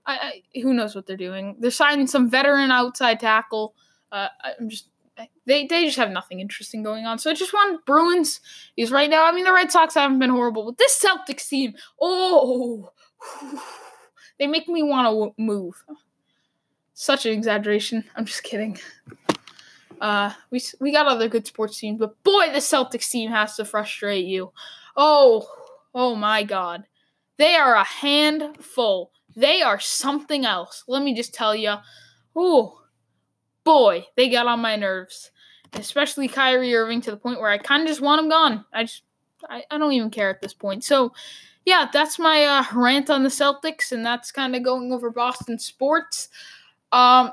I, 0.07 0.41
I 0.55 0.59
who 0.61 0.73
knows 0.73 0.95
what 0.95 1.05
they're 1.05 1.17
doing? 1.17 1.55
They're 1.59 1.69
signing 1.69 2.07
some 2.07 2.29
veteran 2.29 2.71
outside 2.71 3.19
tackle. 3.19 3.75
Uh, 4.11 4.29
I'm 4.59 4.69
just 4.69 4.87
they 5.45 5.65
they 5.67 5.85
just 5.85 5.97
have 5.97 6.11
nothing 6.11 6.39
interesting 6.39 6.83
going 6.83 7.05
on. 7.05 7.19
So 7.19 7.29
I 7.29 7.33
just 7.33 7.53
want 7.53 7.85
Bruins 7.85 8.39
is 8.75 8.91
right 8.91 9.09
now. 9.09 9.25
I 9.25 9.31
mean, 9.31 9.45
the 9.45 9.53
Red 9.53 9.71
Sox 9.71 9.93
haven't 9.93 10.19
been 10.19 10.29
horrible, 10.29 10.65
but 10.65 10.77
this 10.77 11.03
Celtics 11.03 11.47
team, 11.47 11.73
oh, 12.01 12.91
they 14.39 14.47
make 14.47 14.67
me 14.67 14.83
want 14.83 15.07
to 15.07 15.41
move. 15.41 15.83
Such 16.93 17.25
an 17.25 17.33
exaggeration. 17.33 18.03
I'm 18.15 18.25
just 18.25 18.43
kidding. 18.43 18.79
Uh, 19.99 20.31
we 20.51 20.61
we 20.79 20.91
got 20.91 21.07
other 21.07 21.27
good 21.27 21.47
sports 21.47 21.79
teams, 21.79 21.99
but 21.99 22.21
boy, 22.23 22.51
the 22.51 22.59
Celtics 22.59 23.09
team 23.09 23.31
has 23.31 23.55
to 23.55 23.65
frustrate 23.65 24.25
you. 24.25 24.51
Oh, 24.95 25.47
oh 25.93 26.15
my 26.15 26.43
God, 26.43 26.83
they 27.37 27.55
are 27.55 27.75
a 27.75 27.83
handful. 27.83 29.11
They 29.37 29.61
are 29.61 29.79
something 29.79 30.45
else. 30.45 30.83
Let 30.87 31.01
me 31.01 31.15
just 31.15 31.33
tell 31.33 31.55
you. 31.55 31.75
Oh, 32.35 32.81
boy, 33.63 34.05
they 34.17 34.27
got 34.27 34.47
on 34.47 34.59
my 34.59 34.75
nerves, 34.75 35.31
especially 35.73 36.27
Kyrie 36.27 36.75
Irving 36.75 36.99
to 37.01 37.11
the 37.11 37.17
point 37.17 37.39
where 37.39 37.49
I 37.49 37.57
kind 37.57 37.83
of 37.83 37.87
just 37.87 38.01
want 38.01 38.21
him 38.21 38.29
gone. 38.29 38.65
I 38.73 38.83
just 38.83 39.03
I, 39.49 39.63
I 39.71 39.77
don't 39.77 39.93
even 39.93 40.09
care 40.09 40.29
at 40.29 40.41
this 40.41 40.53
point. 40.53 40.83
So. 40.83 41.13
Yeah, 41.65 41.89
that's 41.91 42.17
my 42.17 42.45
uh, 42.45 42.63
rant 42.73 43.09
on 43.09 43.23
the 43.23 43.29
Celtics, 43.29 43.91
and 43.91 44.05
that's 44.05 44.31
kind 44.31 44.55
of 44.55 44.63
going 44.63 44.93
over 44.93 45.09
Boston 45.09 45.59
sports. 45.59 46.29
Um, 46.93 47.29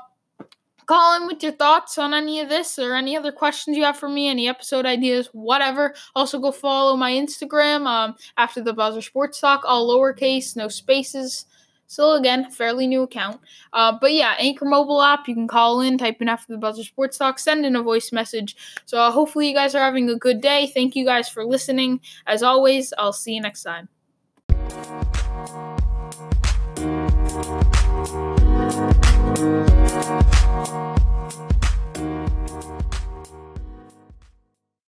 call 0.85 1.21
in 1.21 1.27
with 1.27 1.41
your 1.41 1.53
thoughts 1.53 1.97
on 1.97 2.13
any 2.13 2.41
of 2.41 2.49
this 2.49 2.77
or 2.77 2.95
any 2.95 3.15
other 3.15 3.31
questions 3.31 3.77
you 3.77 3.83
have 3.83 3.97
for 3.97 4.09
me, 4.09 4.27
any 4.27 4.49
episode 4.49 4.85
ideas, 4.85 5.29
whatever. 5.31 5.95
Also, 6.15 6.37
go 6.37 6.51
follow 6.51 6.97
my 6.97 7.11
Instagram 7.11 7.87
um, 7.87 8.15
after 8.35 8.61
the 8.61 8.73
buzzer 8.73 9.01
sports 9.01 9.39
talk, 9.39 9.61
all 9.65 9.87
lowercase, 9.87 10.57
no 10.57 10.67
spaces. 10.67 11.45
Still, 11.87 12.15
again, 12.15 12.49
fairly 12.49 12.87
new 12.87 13.03
account. 13.03 13.39
Uh, 13.73 13.97
but 13.99 14.13
yeah, 14.13 14.35
Anchor 14.39 14.65
mobile 14.65 15.01
app, 15.01 15.27
you 15.27 15.35
can 15.35 15.47
call 15.47 15.81
in, 15.81 15.97
type 15.97 16.21
in 16.21 16.29
after 16.29 16.53
the 16.53 16.57
buzzer 16.57 16.83
sports 16.83 17.17
talk, 17.17 17.39
send 17.39 17.65
in 17.65 17.75
a 17.75 17.83
voice 17.83 18.11
message. 18.11 18.55
So 18.85 18.97
uh, 18.97 19.11
hopefully, 19.11 19.49
you 19.49 19.55
guys 19.55 19.75
are 19.75 19.83
having 19.83 20.09
a 20.09 20.15
good 20.15 20.41
day. 20.41 20.71
Thank 20.73 20.95
you 20.95 21.05
guys 21.05 21.29
for 21.29 21.45
listening. 21.45 22.01
As 22.25 22.43
always, 22.43 22.93
I'll 22.97 23.13
see 23.13 23.33
you 23.33 23.41
next 23.41 23.63
time. 23.63 23.89